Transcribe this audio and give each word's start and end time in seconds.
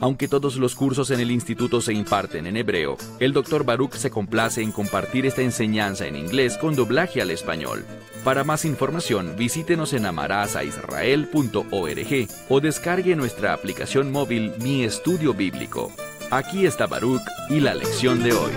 Aunque 0.00 0.28
todos 0.28 0.56
los 0.56 0.74
cursos 0.74 1.10
en 1.10 1.20
el 1.20 1.30
instituto 1.30 1.80
se 1.80 1.94
imparten 1.94 2.46
en 2.46 2.56
hebreo, 2.56 2.96
el 3.18 3.32
Dr. 3.32 3.64
Baruch 3.64 3.94
se 3.94 4.10
complace 4.10 4.62
en 4.62 4.72
compartir 4.72 5.24
esta 5.24 5.42
enseñanza 5.42 6.06
en 6.06 6.16
inglés 6.16 6.58
con 6.58 6.76
doblaje 6.76 7.22
al 7.22 7.30
español. 7.30 7.86
Para 8.22 8.44
más 8.44 8.66
información, 8.66 9.34
visítenos 9.38 9.94
en 9.94 10.04
amarazaisrael.org 10.04 12.28
o 12.48 12.60
descargue 12.60 13.16
nuestra 13.16 13.54
aplicación 13.54 14.12
móvil 14.12 14.52
Mi 14.60 14.84
Estudio 14.84 15.32
Bíblico. 15.32 15.90
Aquí 16.30 16.66
está 16.66 16.86
Baruch 16.86 17.22
y 17.48 17.60
la 17.60 17.74
lección 17.74 18.22
de 18.22 18.32
hoy. 18.32 18.52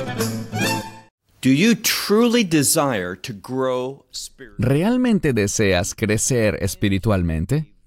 ¿Realmente 4.57 5.31
deseas 5.31 5.95
crecer 5.95 6.57
espiritualmente? 6.61 7.78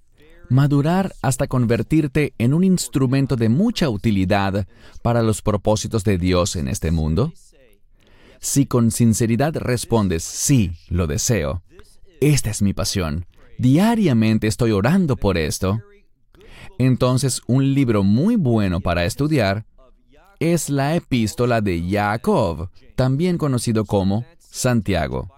Madurar 0.53 1.15
hasta 1.23 1.47
convertirte 1.47 2.35
en 2.39 2.55
un 2.55 2.63
instrumento 2.63 3.37
de 3.37 3.49
mucha 3.49 3.89
utilidad 3.89 4.69
para 5.03 5.23
los 5.23 5.43
propósitos 5.43 6.05
de 6.05 6.19
Dios 6.19 6.57
en 6.57 6.69
este 6.69 6.91
mundo? 6.91 7.33
Si 8.39 8.67
con 8.67 8.91
sinceridad 8.91 9.57
respondes, 9.57 10.23
sí, 10.23 10.73
lo 10.89 11.07
deseo, 11.07 11.63
esta 12.21 12.51
es 12.51 12.61
mi 12.61 12.75
pasión, 12.75 13.27
diariamente 13.59 14.47
estoy 14.47 14.73
orando 14.73 15.17
por 15.17 15.39
esto, 15.39 15.81
entonces 16.79 17.41
un 17.47 17.75
libro 17.75 18.03
muy 18.03 18.37
bueno 18.37 18.81
para 18.81 19.05
estudiar 19.05 19.65
es 20.39 20.71
la 20.71 20.97
epístola 20.97 21.61
de 21.61 21.89
Jacob, 21.89 22.69
también 22.97 23.39
conocido 23.39 23.85
como 23.85 24.25
Santiago. 24.39 25.31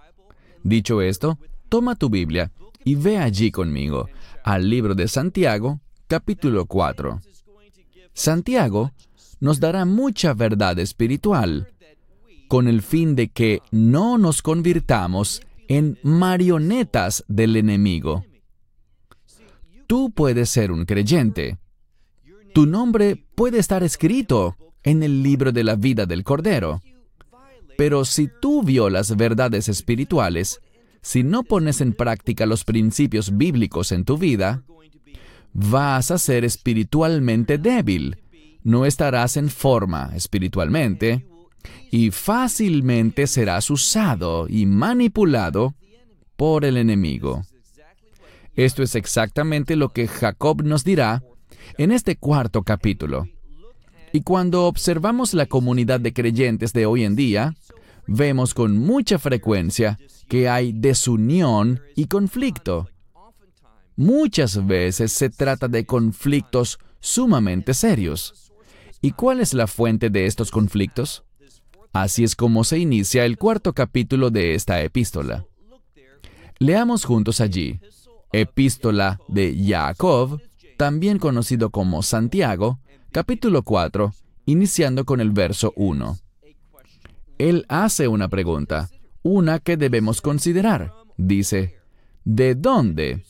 Dicho 0.63 1.01
esto, 1.01 1.37
toma 1.69 1.95
tu 1.95 2.09
Biblia 2.09 2.51
y 2.83 2.95
ve 2.95 3.19
allí 3.19 3.51
conmigo 3.51 4.09
al 4.45 4.69
libro 4.69 4.93
de 4.93 5.07
Santiago, 5.07 5.81
capítulo 6.05 6.67
4. 6.67 7.19
Santiago 8.13 8.91
nos 9.39 9.59
dará 9.59 9.85
mucha 9.85 10.35
verdad 10.35 10.77
espiritual, 10.77 11.73
con 12.47 12.67
el 12.67 12.83
fin 12.83 13.15
de 13.15 13.29
que 13.29 13.63
no 13.71 14.19
nos 14.19 14.43
convirtamos 14.43 15.41
en 15.67 15.97
marionetas 16.03 17.25
del 17.27 17.55
enemigo. 17.55 18.23
Tú 19.87 20.11
puedes 20.11 20.51
ser 20.51 20.71
un 20.71 20.85
creyente. 20.85 21.57
Tu 22.53 22.67
nombre 22.67 23.25
puede 23.33 23.57
estar 23.57 23.81
escrito 23.81 24.57
en 24.83 25.01
el 25.01 25.23
libro 25.23 25.53
de 25.53 25.63
la 25.63 25.75
vida 25.75 26.05
del 26.05 26.23
Cordero. 26.23 26.83
Pero 27.79 28.05
si 28.05 28.29
tú 28.39 28.61
violas 28.61 29.17
verdades 29.17 29.69
espirituales, 29.69 30.61
si 31.05 31.21
no 31.21 31.43
pones 31.43 31.81
en 31.81 31.93
práctica 31.93 32.47
los 32.47 32.63
principios 32.63 33.37
bíblicos 33.37 33.91
en 33.91 34.05
tu 34.05 34.17
vida, 34.17 34.63
vas 35.53 36.09
a 36.09 36.17
ser 36.17 36.43
espiritualmente 36.43 37.59
débil, 37.59 38.23
no 38.63 38.87
estarás 38.87 39.37
en 39.37 39.49
forma 39.49 40.13
espiritualmente 40.15 41.27
y 41.91 42.09
fácilmente 42.09 43.27
serás 43.27 43.69
usado 43.69 44.47
y 44.49 44.65
manipulado 44.65 45.75
por 46.37 46.65
el 46.65 46.75
enemigo. 46.75 47.43
Esto 48.55 48.81
es 48.81 48.95
exactamente 48.95 49.75
lo 49.75 49.89
que 49.89 50.07
Jacob 50.07 50.63
nos 50.63 50.83
dirá 50.83 51.21
en 51.77 51.91
este 51.91 52.15
cuarto 52.15 52.63
capítulo. 52.63 53.27
Y 54.11 54.21
cuando 54.21 54.65
observamos 54.65 55.35
la 55.35 55.45
comunidad 55.45 55.99
de 55.99 56.13
creyentes 56.13 56.73
de 56.73 56.87
hoy 56.87 57.03
en 57.03 57.15
día, 57.15 57.53
vemos 58.07 58.53
con 58.53 58.77
mucha 58.77 59.19
frecuencia 59.19 59.99
que 60.27 60.49
hay 60.49 60.73
desunión 60.73 61.81
y 61.95 62.05
conflicto. 62.05 62.89
Muchas 63.95 64.65
veces 64.65 65.11
se 65.11 65.29
trata 65.29 65.67
de 65.67 65.85
conflictos 65.85 66.79
sumamente 66.99 67.73
serios. 67.73 68.51
¿Y 69.01 69.11
cuál 69.11 69.39
es 69.39 69.53
la 69.53 69.67
fuente 69.67 70.09
de 70.09 70.25
estos 70.25 70.51
conflictos? 70.51 71.23
Así 71.93 72.23
es 72.23 72.35
como 72.35 72.63
se 72.63 72.79
inicia 72.79 73.23
el 73.23 73.37
cuarto 73.37 73.73
capítulo 73.73 74.31
de 74.31 74.55
esta 74.55 74.81
epístola. 74.81 75.45
Leamos 76.59 77.05
juntos 77.05 77.39
allí. 77.39 77.79
Epístola 78.33 79.19
de 79.29 79.55
Jacob, 79.65 80.41
también 80.77 81.19
conocido 81.19 81.69
como 81.69 82.03
Santiago, 82.03 82.79
capítulo 83.11 83.63
4, 83.63 84.13
iniciando 84.45 85.05
con 85.05 85.21
el 85.21 85.31
verso 85.31 85.71
1 85.77 86.19
él 87.37 87.65
hace 87.67 88.07
una 88.07 88.29
pregunta, 88.29 88.89
una 89.23 89.59
que 89.59 89.77
debemos 89.77 90.21
considerar. 90.21 90.93
Dice, 91.17 91.77
¿de 92.23 92.55
dónde? 92.55 93.23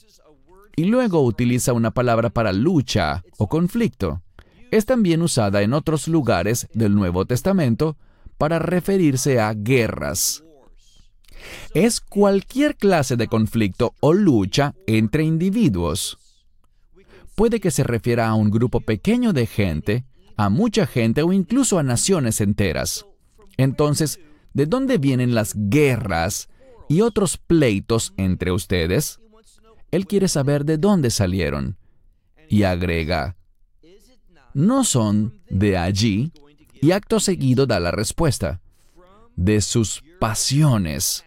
Y 0.76 0.86
luego 0.86 1.22
utiliza 1.24 1.74
una 1.74 1.92
palabra 1.92 2.30
para 2.30 2.54
lucha 2.54 3.24
o 3.38 3.48
conflicto. 3.48 4.22
Es 4.72 4.86
también 4.86 5.22
usada 5.22 5.62
en 5.62 5.74
otros 5.74 6.08
lugares 6.08 6.68
del 6.74 6.94
Nuevo 6.96 7.26
Testamento 7.26 7.98
para 8.38 8.60
referirse 8.60 9.40
a 9.40 9.54
guerras. 9.54 10.44
Es 11.74 12.02
cualquier 12.02 12.76
clase 12.76 13.16
de 13.16 13.28
conflicto 13.28 13.94
o 14.00 14.14
lucha 14.14 14.74
entre 14.88 15.24
individuos. 15.24 16.18
Puede 17.36 17.60
que 17.60 17.72
se 17.72 17.84
refiera 17.84 18.28
a 18.28 18.36
un 18.36 18.50
grupo 18.50 18.82
pequeño 18.82 19.34
de 19.34 19.46
gente, 19.46 20.06
a 20.38 20.50
mucha 20.50 20.86
gente 20.88 21.22
o 21.22 21.34
incluso 21.34 21.80
a 21.80 21.84
naciones 21.84 22.42
enteras. 22.42 23.06
Entonces, 23.58 24.20
¿de 24.54 24.66
dónde 24.66 24.98
vienen 24.98 25.36
las 25.36 25.54
guerras 25.56 26.50
y 26.90 27.02
otros 27.02 27.38
pleitos 27.38 28.14
entre 28.18 28.52
ustedes? 28.52 29.20
Él 29.92 30.08
quiere 30.08 30.28
saber 30.28 30.66
de 30.66 30.78
dónde 30.78 31.10
salieron. 31.10 31.78
Y 32.48 32.64
agrega, 32.64 33.38
no 34.54 34.84
son 34.84 35.42
de 35.50 35.78
allí, 35.78 36.32
y 36.82 36.92
acto 36.92 37.20
seguido 37.20 37.66
da 37.66 37.80
la 37.80 37.92
respuesta, 37.92 38.62
de 39.36 39.62
sus 39.62 40.04
pasiones, 40.20 41.26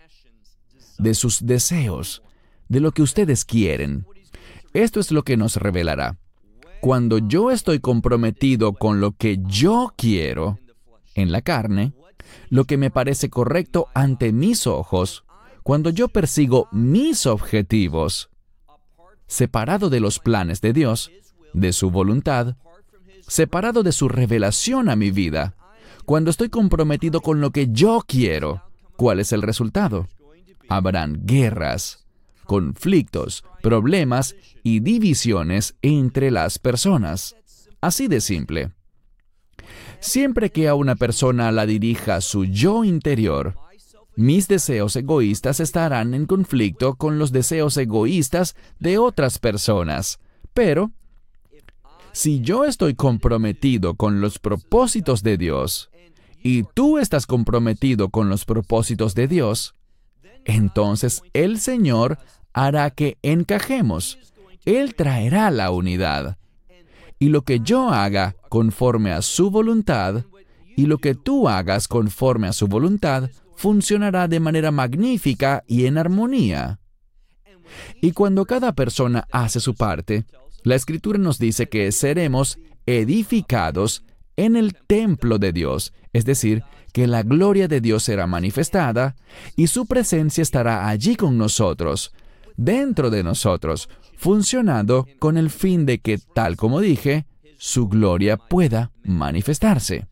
de 0.98 1.14
sus 1.14 1.44
deseos, 1.44 2.22
de 2.68 2.80
lo 2.80 2.92
que 2.92 3.02
ustedes 3.02 3.44
quieren. 3.44 4.06
Esto 4.72 5.00
es 5.00 5.10
lo 5.10 5.24
que 5.24 5.36
nos 5.36 5.56
revelará. 5.56 6.18
Cuando 6.80 7.18
yo 7.18 7.50
estoy 7.50 7.80
comprometido 7.80 8.72
con 8.72 9.00
lo 9.00 9.12
que 9.12 9.38
yo 9.42 9.92
quiero 9.96 10.58
en 11.14 11.32
la 11.32 11.42
carne, 11.42 11.92
lo 12.48 12.64
que 12.64 12.76
me 12.76 12.90
parece 12.90 13.30
correcto 13.30 13.88
ante 13.94 14.32
mis 14.32 14.66
ojos, 14.66 15.24
cuando 15.62 15.90
yo 15.90 16.08
persigo 16.08 16.68
mis 16.72 17.26
objetivos, 17.26 18.30
separado 19.26 19.90
de 19.90 20.00
los 20.00 20.18
planes 20.18 20.60
de 20.60 20.72
Dios, 20.72 21.10
de 21.52 21.72
su 21.72 21.90
voluntad, 21.90 22.56
separado 23.26 23.82
de 23.82 23.92
su 23.92 24.08
revelación 24.08 24.88
a 24.88 24.96
mi 24.96 25.10
vida, 25.10 25.54
cuando 26.04 26.30
estoy 26.30 26.48
comprometido 26.48 27.20
con 27.20 27.40
lo 27.40 27.50
que 27.50 27.68
yo 27.70 28.02
quiero, 28.06 28.62
¿cuál 28.96 29.20
es 29.20 29.32
el 29.32 29.42
resultado? 29.42 30.08
Habrán 30.70 31.26
guerras, 31.26 32.06
conflictos, 32.44 33.44
problemas 33.62 34.34
y 34.62 34.80
divisiones 34.80 35.74
entre 35.82 36.30
las 36.30 36.58
personas. 36.58 37.36
Así 37.82 38.08
de 38.08 38.22
simple. 38.22 38.72
Siempre 40.00 40.50
que 40.50 40.68
a 40.68 40.74
una 40.74 40.96
persona 40.96 41.50
la 41.52 41.66
dirija 41.66 42.20
su 42.20 42.44
yo 42.44 42.84
interior, 42.84 43.56
mis 44.16 44.48
deseos 44.48 44.96
egoístas 44.96 45.60
estarán 45.60 46.14
en 46.14 46.26
conflicto 46.26 46.96
con 46.96 47.18
los 47.18 47.30
deseos 47.30 47.76
egoístas 47.76 48.56
de 48.78 48.98
otras 48.98 49.38
personas. 49.38 50.18
Pero, 50.54 50.90
si 52.12 52.40
yo 52.40 52.64
estoy 52.64 52.94
comprometido 52.94 53.94
con 53.94 54.20
los 54.20 54.38
propósitos 54.38 55.22
de 55.22 55.36
Dios, 55.36 55.90
y 56.42 56.64
tú 56.74 56.98
estás 56.98 57.26
comprometido 57.26 58.10
con 58.10 58.28
los 58.28 58.44
propósitos 58.44 59.14
de 59.14 59.28
Dios, 59.28 59.74
entonces 60.44 61.22
el 61.32 61.60
Señor 61.60 62.18
hará 62.52 62.90
que 62.90 63.18
encajemos. 63.22 64.18
Él 64.64 64.94
traerá 64.94 65.50
la 65.50 65.70
unidad 65.70 66.38
y 67.18 67.28
lo 67.28 67.42
que 67.42 67.60
yo 67.60 67.88
haga 67.90 68.36
conforme 68.48 69.12
a 69.12 69.22
su 69.22 69.50
voluntad, 69.50 70.24
y 70.76 70.86
lo 70.86 70.98
que 70.98 71.14
tú 71.14 71.48
hagas 71.48 71.88
conforme 71.88 72.46
a 72.46 72.52
su 72.52 72.68
voluntad, 72.68 73.30
funcionará 73.56 74.28
de 74.28 74.38
manera 74.38 74.70
magnífica 74.70 75.64
y 75.66 75.86
en 75.86 75.98
armonía. 75.98 76.78
Y 78.00 78.12
cuando 78.12 78.44
cada 78.44 78.72
persona 78.72 79.26
hace 79.32 79.58
su 79.58 79.74
parte, 79.74 80.24
la 80.62 80.76
escritura 80.76 81.18
nos 81.18 81.38
dice 81.38 81.68
que 81.68 81.90
seremos 81.90 82.58
edificados 82.86 84.04
en 84.36 84.54
el 84.54 84.74
templo 84.74 85.38
de 85.38 85.52
Dios, 85.52 85.92
es 86.12 86.24
decir, 86.24 86.62
que 86.92 87.06
la 87.06 87.22
gloria 87.22 87.68
de 87.68 87.80
Dios 87.80 88.04
será 88.04 88.26
manifestada 88.26 89.16
y 89.56 89.66
su 89.66 89.86
presencia 89.86 90.42
estará 90.42 90.88
allí 90.88 91.16
con 91.16 91.36
nosotros, 91.36 92.12
dentro 92.56 93.10
de 93.10 93.22
nosotros, 93.22 93.88
funcionando 94.18 95.06
con 95.18 95.38
el 95.38 95.48
fin 95.48 95.86
de 95.86 96.00
que, 96.00 96.18
tal 96.18 96.56
como 96.56 96.80
dije, 96.80 97.24
su 97.56 97.88
gloria 97.88 98.36
pueda 98.36 98.92
manifestarse. 99.04 100.06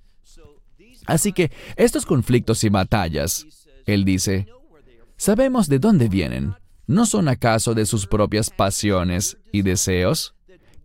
Así 1.06 1.32
que 1.32 1.50
estos 1.76 2.06
conflictos 2.06 2.64
y 2.64 2.68
batallas, 2.68 3.46
él 3.84 4.04
dice, 4.04 4.46
sabemos 5.16 5.68
de 5.68 5.78
dónde 5.78 6.08
vienen. 6.08 6.54
¿No 6.88 7.04
son 7.04 7.28
acaso 7.28 7.74
de 7.74 7.84
sus 7.84 8.06
propias 8.06 8.48
pasiones 8.50 9.38
y 9.52 9.62
deseos 9.62 10.34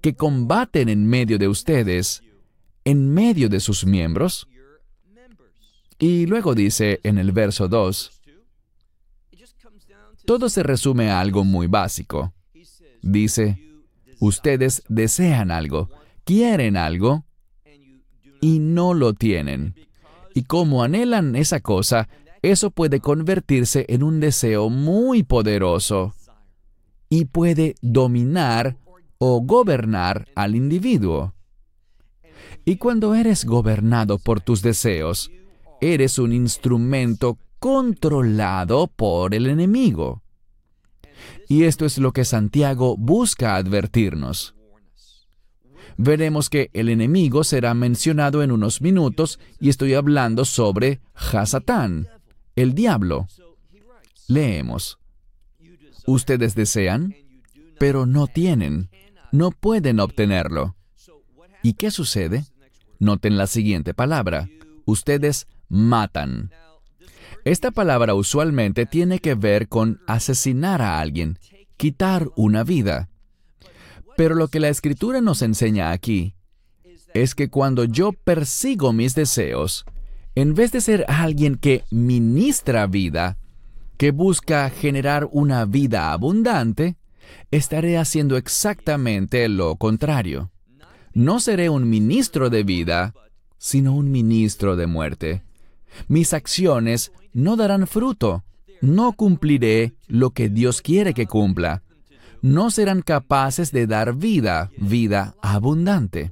que 0.01 0.15
combaten 0.15 0.89
en 0.89 1.07
medio 1.07 1.37
de 1.37 1.47
ustedes, 1.47 2.23
en 2.83 3.13
medio 3.13 3.49
de 3.49 3.59
sus 3.59 3.85
miembros? 3.85 4.47
Y 5.99 6.25
luego 6.25 6.55
dice 6.55 6.99
en 7.03 7.19
el 7.19 7.31
verso 7.31 7.67
2, 7.67 8.21
todo 10.25 10.49
se 10.49 10.63
resume 10.63 11.11
a 11.11 11.19
algo 11.19 11.43
muy 11.43 11.67
básico. 11.67 12.33
Dice, 13.01 13.59
ustedes 14.19 14.83
desean 14.87 15.51
algo, 15.51 15.89
quieren 16.23 16.77
algo 16.77 17.25
y 18.39 18.59
no 18.59 18.93
lo 18.93 19.13
tienen. 19.13 19.75
Y 20.33 20.43
como 20.43 20.83
anhelan 20.83 21.35
esa 21.35 21.59
cosa, 21.59 22.07
eso 22.41 22.71
puede 22.71 22.99
convertirse 22.99 23.85
en 23.89 24.03
un 24.03 24.19
deseo 24.19 24.69
muy 24.69 25.23
poderoso 25.23 26.13
y 27.09 27.25
puede 27.25 27.75
dominar 27.81 28.77
o 29.17 29.41
gobernar 29.41 30.27
al 30.35 30.55
individuo. 30.55 31.33
Y 32.65 32.77
cuando 32.77 33.13
eres 33.15 33.45
gobernado 33.45 34.17
por 34.17 34.41
tus 34.41 34.61
deseos, 34.61 35.31
eres 35.81 36.19
un 36.19 36.31
instrumento 36.33 37.37
controlado 37.59 38.87
por 38.87 39.35
el 39.35 39.47
enemigo. 39.47 40.23
Y 41.47 41.63
esto 41.63 41.85
es 41.85 41.97
lo 41.97 42.11
que 42.11 42.25
Santiago 42.25 42.95
busca 42.97 43.55
advertirnos. 43.55 44.55
Veremos 45.97 46.49
que 46.49 46.69
el 46.73 46.89
enemigo 46.89 47.43
será 47.43 47.73
mencionado 47.73 48.43
en 48.43 48.51
unos 48.51 48.81
minutos 48.81 49.39
y 49.59 49.69
estoy 49.69 49.93
hablando 49.93 50.45
sobre 50.45 51.01
Hasatán, 51.13 52.07
el 52.55 52.73
diablo. 52.73 53.27
Leemos. 54.27 54.97
Ustedes 56.05 56.55
desean, 56.55 57.15
pero 57.77 58.05
no 58.05 58.27
tienen, 58.27 58.89
no 59.31 59.51
pueden 59.51 59.99
obtenerlo. 59.99 60.75
¿Y 61.61 61.73
qué 61.73 61.91
sucede? 61.91 62.45
Noten 62.99 63.37
la 63.37 63.47
siguiente 63.47 63.93
palabra. 63.93 64.49
Ustedes 64.85 65.47
matan. 65.69 66.51
Esta 67.43 67.71
palabra 67.71 68.13
usualmente 68.13 68.85
tiene 68.85 69.19
que 69.19 69.33
ver 69.33 69.67
con 69.67 69.99
asesinar 70.05 70.81
a 70.81 70.99
alguien, 70.99 71.39
quitar 71.75 72.29
una 72.35 72.63
vida. 72.63 73.09
Pero 74.15 74.35
lo 74.35 74.47
que 74.47 74.59
la 74.59 74.69
escritura 74.69 75.21
nos 75.21 75.41
enseña 75.41 75.91
aquí 75.91 76.35
es 77.13 77.33
que 77.33 77.49
cuando 77.49 77.85
yo 77.85 78.13
persigo 78.13 78.93
mis 78.93 79.15
deseos, 79.15 79.85
en 80.35 80.53
vez 80.53 80.71
de 80.71 80.81
ser 80.81 81.05
alguien 81.07 81.55
que 81.55 81.83
ministra 81.89 82.85
vida, 82.85 83.37
que 83.97 84.11
busca 84.11 84.69
generar 84.69 85.27
una 85.31 85.65
vida 85.65 86.11
abundante, 86.11 86.97
estaré 87.49 87.97
haciendo 87.97 88.37
exactamente 88.37 89.49
lo 89.49 89.75
contrario. 89.75 90.51
No 91.13 91.39
seré 91.39 91.69
un 91.69 91.89
ministro 91.89 92.49
de 92.49 92.63
vida, 92.63 93.13
sino 93.57 93.93
un 93.93 94.11
ministro 94.11 94.75
de 94.75 94.87
muerte. 94.87 95.43
Mis 96.07 96.33
acciones 96.33 97.11
no 97.33 97.55
darán 97.55 97.87
fruto. 97.87 98.43
No 98.81 99.13
cumpliré 99.13 99.93
lo 100.07 100.31
que 100.31 100.49
Dios 100.49 100.81
quiere 100.81 101.13
que 101.13 101.27
cumpla. 101.27 101.83
No 102.41 102.71
serán 102.71 103.01
capaces 103.01 103.71
de 103.71 103.85
dar 103.85 104.15
vida, 104.15 104.71
vida 104.77 105.35
abundante. 105.41 106.31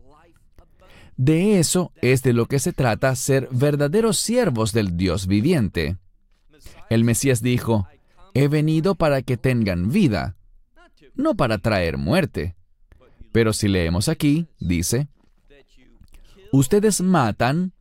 De 1.16 1.60
eso 1.60 1.92
es 2.02 2.24
de 2.24 2.34
lo 2.34 2.46
que 2.46 2.60
se 2.60 2.74
trata 2.74 3.14
ser 3.16 3.50
verdaderos 3.52 4.18
siervos 4.18 4.72
del 4.72 4.96
Dios 4.96 5.28
viviente. 5.28 5.98
El 6.90 7.04
Mesías 7.04 7.42
dijo, 7.42 7.88
he 8.34 8.48
venido 8.48 8.96
para 8.96 9.22
que 9.22 9.38
tengan 9.38 9.92
vida, 9.92 10.38
no 11.16 11.36
para 11.36 11.58
traer 11.58 11.98
muerte. 11.98 12.56
Pero 13.32 13.54
si 13.54 13.68
leemos 13.68 14.08
aquí, 14.08 14.48
dice, 14.60 15.10
ustedes 16.52 17.02
matan, 17.02 17.74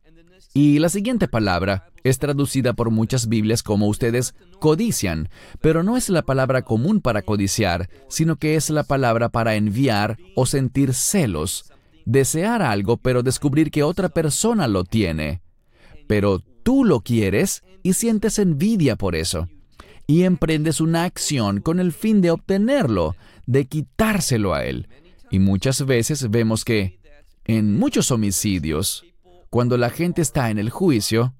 y 0.61 0.77
la 0.79 0.89
siguiente 0.89 1.29
palabra, 1.29 1.85
es 2.03 2.19
traducida 2.19 2.73
por 2.73 2.91
muchas 2.91 3.29
Biblias 3.29 3.63
como 3.63 3.87
ustedes 3.87 4.35
codician, 4.59 5.29
pero 5.61 5.83
no 5.83 5.95
es 5.95 6.09
la 6.09 6.23
palabra 6.23 6.63
común 6.63 6.99
para 6.99 7.21
codiciar, 7.21 7.89
sino 8.09 8.35
que 8.35 8.55
es 8.55 8.69
la 8.69 8.83
palabra 8.83 9.29
para 9.29 9.55
enviar 9.55 10.17
o 10.35 10.45
sentir 10.45 10.93
celos, 10.93 11.71
desear 12.03 12.61
algo 12.61 12.97
pero 12.97 13.23
descubrir 13.23 13.71
que 13.71 13.83
otra 13.83 14.09
persona 14.09 14.67
lo 14.67 14.83
tiene. 14.83 15.41
Pero 16.07 16.43
tú 16.61 16.83
lo 16.83 16.99
quieres 16.99 17.63
y 17.81 17.93
sientes 17.93 18.37
envidia 18.37 18.97
por 18.97 19.15
eso. 19.15 19.47
Y 20.07 20.23
emprendes 20.23 20.81
una 20.81 21.05
acción 21.05 21.61
con 21.61 21.79
el 21.79 21.93
fin 21.93 22.19
de 22.19 22.31
obtenerlo, 22.31 23.15
de 23.45 23.63
quitárselo 23.63 24.53
a 24.53 24.65
él. 24.65 24.89
Y 25.31 25.39
muchas 25.39 25.85
veces 25.85 26.29
vemos 26.29 26.65
que, 26.65 26.99
en 27.45 27.79
muchos 27.79 28.11
homicidios, 28.11 29.05
cuando 29.49 29.77
la 29.77 29.89
gente 29.89 30.21
está 30.21 30.49
en 30.49 30.59
el 30.59 30.69
juicio, 30.69 31.33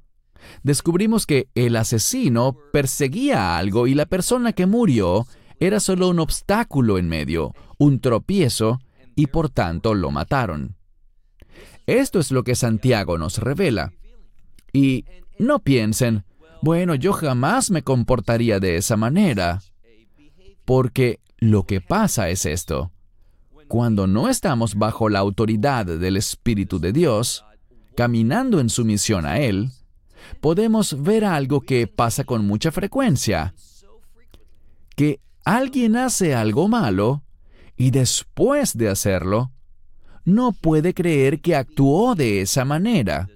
descubrimos 0.63 1.25
que 1.25 1.49
el 1.55 1.75
asesino 1.75 2.55
perseguía 2.71 3.57
algo 3.57 3.87
y 3.87 3.93
la 3.93 4.05
persona 4.05 4.53
que 4.53 4.65
murió 4.65 5.25
era 5.59 5.79
solo 5.79 6.09
un 6.09 6.19
obstáculo 6.19 6.97
en 6.97 7.09
medio, 7.09 7.53
un 7.77 7.99
tropiezo, 7.99 8.79
y 9.15 9.27
por 9.27 9.49
tanto 9.49 9.93
lo 9.93 10.11
mataron. 10.11 10.77
Esto 11.85 12.19
es 12.19 12.31
lo 12.31 12.43
que 12.43 12.55
Santiago 12.55 13.17
nos 13.17 13.39
revela. 13.39 13.91
Y 14.71 15.05
no 15.37 15.59
piensen, 15.59 16.23
bueno, 16.61 16.95
yo 16.95 17.13
jamás 17.13 17.71
me 17.71 17.81
comportaría 17.81 18.59
de 18.59 18.77
esa 18.77 18.95
manera, 18.95 19.61
porque 20.63 21.19
lo 21.37 21.63
que 21.63 21.81
pasa 21.81 22.29
es 22.29 22.45
esto. 22.45 22.91
Cuando 23.67 24.07
no 24.07 24.29
estamos 24.29 24.75
bajo 24.75 25.09
la 25.09 25.19
autoridad 25.19 25.85
del 25.85 26.15
Espíritu 26.15 26.79
de 26.79 26.93
Dios, 26.93 27.43
caminando 27.99 28.61
en 28.61 28.69
sumisión 28.69 29.25
a 29.25 29.39
Él, 29.41 29.71
podemos 30.39 31.03
ver 31.03 31.25
algo 31.25 31.59
que 31.59 31.85
pasa 31.85 32.23
con 32.23 32.47
mucha 32.47 32.71
frecuencia, 32.71 33.53
que 34.95 35.19
alguien 35.43 35.97
hace 35.97 36.33
algo 36.33 36.69
malo 36.69 37.23
y 37.75 37.91
después 37.91 38.77
de 38.77 38.87
hacerlo, 38.87 39.51
no 40.23 40.53
puede 40.53 40.93
creer 40.93 41.41
que 41.41 41.57
actuó 41.57 42.15
de 42.15 42.39
esa 42.39 42.63
manera. 42.63 43.27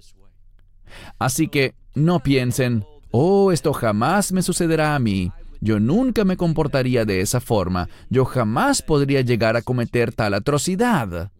Así 1.18 1.48
que 1.48 1.74
no 1.94 2.20
piensen, 2.20 2.86
oh, 3.10 3.52
esto 3.52 3.74
jamás 3.74 4.32
me 4.32 4.40
sucederá 4.40 4.94
a 4.94 4.98
mí, 4.98 5.30
yo 5.60 5.78
nunca 5.78 6.24
me 6.24 6.38
comportaría 6.38 7.04
de 7.04 7.20
esa 7.20 7.42
forma, 7.42 7.90
yo 8.08 8.24
jamás 8.24 8.80
podría 8.80 9.20
llegar 9.20 9.56
a 9.56 9.62
cometer 9.62 10.14
tal 10.14 10.32
atrocidad. 10.32 11.32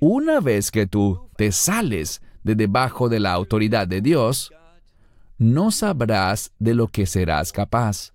Una 0.00 0.40
vez 0.40 0.70
que 0.70 0.86
tú 0.86 1.30
te 1.38 1.50
sales 1.50 2.20
de 2.42 2.54
debajo 2.54 3.08
de 3.08 3.20
la 3.20 3.32
autoridad 3.32 3.86
de 3.86 4.00
Dios, 4.00 4.52
no 5.38 5.70
sabrás 5.70 6.52
de 6.58 6.74
lo 6.74 6.88
que 6.88 7.06
serás 7.06 7.52
capaz. 7.52 8.12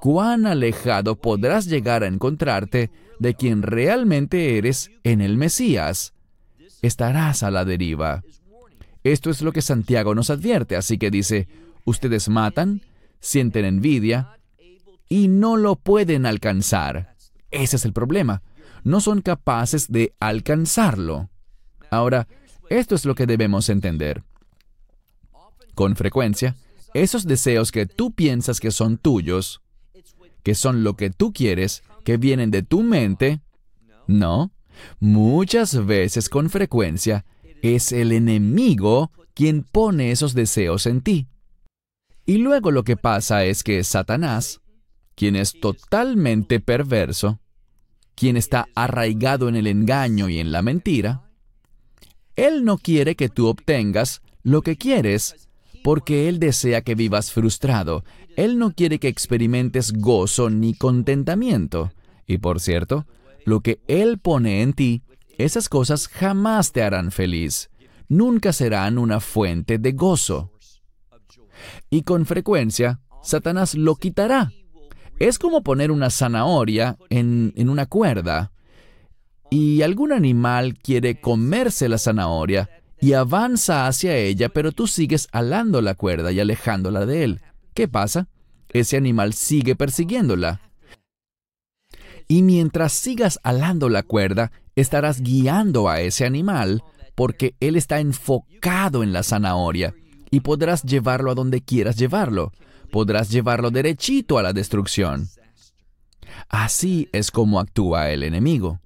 Cuán 0.00 0.46
alejado 0.46 1.16
podrás 1.16 1.66
llegar 1.66 2.02
a 2.02 2.08
encontrarte 2.08 2.90
de 3.18 3.34
quien 3.34 3.62
realmente 3.62 4.58
eres 4.58 4.90
en 5.04 5.20
el 5.20 5.36
Mesías. 5.36 6.12
Estarás 6.82 7.42
a 7.42 7.50
la 7.50 7.64
deriva. 7.64 8.22
Esto 9.04 9.30
es 9.30 9.42
lo 9.42 9.52
que 9.52 9.62
Santiago 9.62 10.14
nos 10.14 10.30
advierte, 10.30 10.76
así 10.76 10.98
que 10.98 11.10
dice, 11.10 11.48
ustedes 11.84 12.28
matan, 12.28 12.82
sienten 13.20 13.64
envidia 13.64 14.38
y 15.08 15.28
no 15.28 15.56
lo 15.56 15.76
pueden 15.76 16.26
alcanzar. 16.26 17.14
Ese 17.50 17.76
es 17.76 17.84
el 17.84 17.92
problema. 17.92 18.42
No 18.84 19.00
son 19.00 19.20
capaces 19.20 19.90
de 19.90 20.14
alcanzarlo. 20.18 21.28
Ahora, 21.90 22.26
esto 22.68 22.94
es 22.94 23.04
lo 23.04 23.14
que 23.14 23.26
debemos 23.26 23.68
entender. 23.68 24.22
Con 25.74 25.96
frecuencia, 25.96 26.56
esos 26.94 27.26
deseos 27.26 27.72
que 27.72 27.86
tú 27.86 28.12
piensas 28.12 28.60
que 28.60 28.70
son 28.70 28.98
tuyos, 28.98 29.62
que 30.42 30.54
son 30.54 30.84
lo 30.84 30.96
que 30.96 31.10
tú 31.10 31.32
quieres, 31.32 31.82
que 32.04 32.16
vienen 32.16 32.50
de 32.50 32.62
tu 32.62 32.82
mente, 32.82 33.40
no, 34.06 34.52
muchas 35.00 35.86
veces 35.86 36.28
con 36.28 36.50
frecuencia 36.50 37.24
es 37.62 37.92
el 37.92 38.12
enemigo 38.12 39.12
quien 39.34 39.62
pone 39.62 40.10
esos 40.10 40.34
deseos 40.34 40.86
en 40.86 41.00
ti. 41.00 41.28
Y 42.26 42.38
luego 42.38 42.70
lo 42.70 42.84
que 42.84 42.96
pasa 42.96 43.44
es 43.44 43.62
que 43.62 43.82
Satanás, 43.84 44.60
quien 45.14 45.36
es 45.36 45.58
totalmente 45.58 46.60
perverso, 46.60 47.40
quien 48.14 48.36
está 48.36 48.68
arraigado 48.74 49.48
en 49.48 49.56
el 49.56 49.66
engaño 49.66 50.28
y 50.28 50.38
en 50.38 50.52
la 50.52 50.62
mentira, 50.62 51.31
él 52.36 52.64
no 52.64 52.78
quiere 52.78 53.14
que 53.16 53.28
tú 53.28 53.46
obtengas 53.48 54.22
lo 54.42 54.62
que 54.62 54.76
quieres 54.76 55.48
porque 55.82 56.28
Él 56.28 56.38
desea 56.38 56.82
que 56.82 56.94
vivas 56.94 57.32
frustrado. 57.32 58.04
Él 58.36 58.58
no 58.58 58.72
quiere 58.72 58.98
que 58.98 59.08
experimentes 59.08 59.92
gozo 59.92 60.48
ni 60.48 60.74
contentamiento. 60.74 61.92
Y 62.26 62.38
por 62.38 62.60
cierto, 62.60 63.06
lo 63.44 63.60
que 63.60 63.80
Él 63.88 64.18
pone 64.18 64.62
en 64.62 64.72
ti, 64.72 65.02
esas 65.38 65.68
cosas 65.68 66.08
jamás 66.08 66.72
te 66.72 66.82
harán 66.82 67.10
feliz. 67.10 67.70
Nunca 68.08 68.52
serán 68.52 68.98
una 68.98 69.20
fuente 69.20 69.78
de 69.78 69.92
gozo. 69.92 70.52
Y 71.90 72.02
con 72.02 72.26
frecuencia, 72.26 73.00
Satanás 73.22 73.74
lo 73.74 73.96
quitará. 73.96 74.52
Es 75.18 75.38
como 75.38 75.62
poner 75.62 75.90
una 75.90 76.10
zanahoria 76.10 76.96
en, 77.10 77.52
en 77.56 77.68
una 77.68 77.86
cuerda. 77.86 78.51
Y 79.52 79.82
algún 79.82 80.14
animal 80.14 80.78
quiere 80.78 81.20
comerse 81.20 81.86
la 81.86 81.98
zanahoria 81.98 82.70
y 82.98 83.12
avanza 83.12 83.86
hacia 83.86 84.16
ella, 84.16 84.48
pero 84.48 84.72
tú 84.72 84.86
sigues 84.86 85.28
alando 85.30 85.82
la 85.82 85.94
cuerda 85.94 86.32
y 86.32 86.40
alejándola 86.40 87.04
de 87.04 87.24
él. 87.24 87.42
¿Qué 87.74 87.86
pasa? 87.86 88.28
Ese 88.70 88.96
animal 88.96 89.34
sigue 89.34 89.76
persiguiéndola. 89.76 90.62
Y 92.28 92.40
mientras 92.40 92.94
sigas 92.94 93.40
alando 93.42 93.90
la 93.90 94.02
cuerda, 94.02 94.52
estarás 94.74 95.20
guiando 95.20 95.90
a 95.90 96.00
ese 96.00 96.24
animal 96.24 96.82
porque 97.14 97.54
él 97.60 97.76
está 97.76 98.00
enfocado 98.00 99.02
en 99.02 99.12
la 99.12 99.22
zanahoria 99.22 99.94
y 100.30 100.40
podrás 100.40 100.82
llevarlo 100.82 101.30
a 101.30 101.34
donde 101.34 101.60
quieras 101.60 101.96
llevarlo. 101.96 102.52
Podrás 102.90 103.28
llevarlo 103.28 103.70
derechito 103.70 104.38
a 104.38 104.42
la 104.42 104.54
destrucción. 104.54 105.28
Así 106.48 107.10
es 107.12 107.30
como 107.30 107.60
actúa 107.60 108.12
el 108.12 108.22
enemigo. 108.22 108.80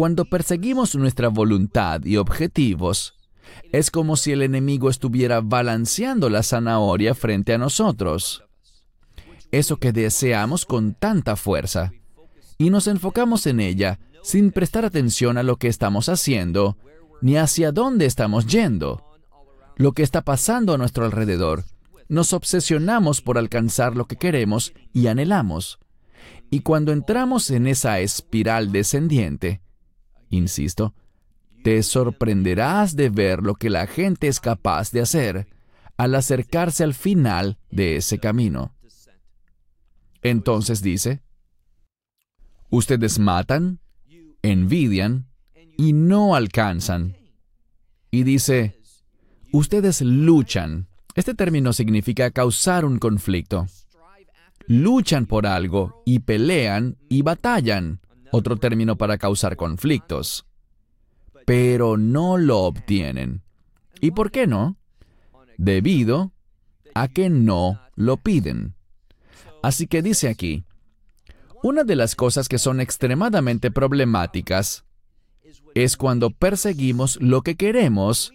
Cuando 0.00 0.24
perseguimos 0.24 0.94
nuestra 0.94 1.28
voluntad 1.28 2.06
y 2.06 2.16
objetivos, 2.16 3.12
es 3.70 3.90
como 3.90 4.16
si 4.16 4.32
el 4.32 4.40
enemigo 4.40 4.88
estuviera 4.88 5.42
balanceando 5.42 6.30
la 6.30 6.42
zanahoria 6.42 7.14
frente 7.14 7.52
a 7.52 7.58
nosotros. 7.58 8.42
Eso 9.50 9.76
que 9.76 9.92
deseamos 9.92 10.64
con 10.64 10.94
tanta 10.94 11.36
fuerza. 11.36 11.92
Y 12.56 12.70
nos 12.70 12.86
enfocamos 12.86 13.46
en 13.46 13.60
ella 13.60 13.98
sin 14.22 14.52
prestar 14.52 14.86
atención 14.86 15.36
a 15.36 15.42
lo 15.42 15.56
que 15.56 15.68
estamos 15.68 16.08
haciendo, 16.08 16.78
ni 17.20 17.36
hacia 17.36 17.70
dónde 17.70 18.06
estamos 18.06 18.46
yendo, 18.46 19.04
lo 19.76 19.92
que 19.92 20.02
está 20.02 20.22
pasando 20.22 20.72
a 20.72 20.78
nuestro 20.78 21.04
alrededor. 21.04 21.64
Nos 22.08 22.32
obsesionamos 22.32 23.20
por 23.20 23.36
alcanzar 23.36 23.98
lo 23.98 24.06
que 24.06 24.16
queremos 24.16 24.72
y 24.94 25.08
anhelamos. 25.08 25.78
Y 26.48 26.60
cuando 26.60 26.90
entramos 26.90 27.50
en 27.50 27.66
esa 27.66 28.00
espiral 28.00 28.72
descendiente, 28.72 29.60
insisto, 30.30 30.94
te 31.62 31.82
sorprenderás 31.82 32.96
de 32.96 33.10
ver 33.10 33.42
lo 33.42 33.54
que 33.54 33.68
la 33.70 33.86
gente 33.86 34.28
es 34.28 34.40
capaz 34.40 34.90
de 34.92 35.02
hacer 35.02 35.48
al 35.96 36.14
acercarse 36.14 36.82
al 36.82 36.94
final 36.94 37.58
de 37.70 37.96
ese 37.96 38.18
camino. 38.18 38.74
Entonces 40.22 40.82
dice, 40.82 41.22
ustedes 42.70 43.18
matan, 43.18 43.80
envidian 44.42 45.26
y 45.76 45.92
no 45.92 46.34
alcanzan. 46.34 47.16
Y 48.10 48.22
dice, 48.22 48.80
ustedes 49.52 50.00
luchan. 50.00 50.88
Este 51.14 51.34
término 51.34 51.72
significa 51.72 52.30
causar 52.30 52.84
un 52.84 52.98
conflicto. 52.98 53.66
Luchan 54.66 55.26
por 55.26 55.46
algo 55.46 56.02
y 56.06 56.20
pelean 56.20 56.96
y 57.08 57.22
batallan. 57.22 57.99
Otro 58.32 58.56
término 58.56 58.96
para 58.96 59.18
causar 59.18 59.56
conflictos 59.56 60.46
pero 61.50 61.96
no 61.96 62.38
lo 62.38 62.60
obtienen. 62.60 63.42
¿Y 64.00 64.12
por 64.12 64.30
qué 64.30 64.46
no? 64.46 64.76
Debido 65.58 66.32
a 66.94 67.08
que 67.08 67.28
no 67.28 67.80
lo 67.96 68.18
piden. 68.18 68.74
Así 69.60 69.88
que 69.88 70.00
dice 70.00 70.28
aquí, 70.28 70.64
una 71.62 71.82
de 71.82 71.96
las 71.96 72.14
cosas 72.14 72.48
que 72.48 72.58
son 72.58 72.80
extremadamente 72.80 73.72
problemáticas 73.72 74.84
es 75.74 75.96
cuando 75.96 76.30
perseguimos 76.30 77.20
lo 77.20 77.42
que 77.42 77.56
queremos 77.56 78.32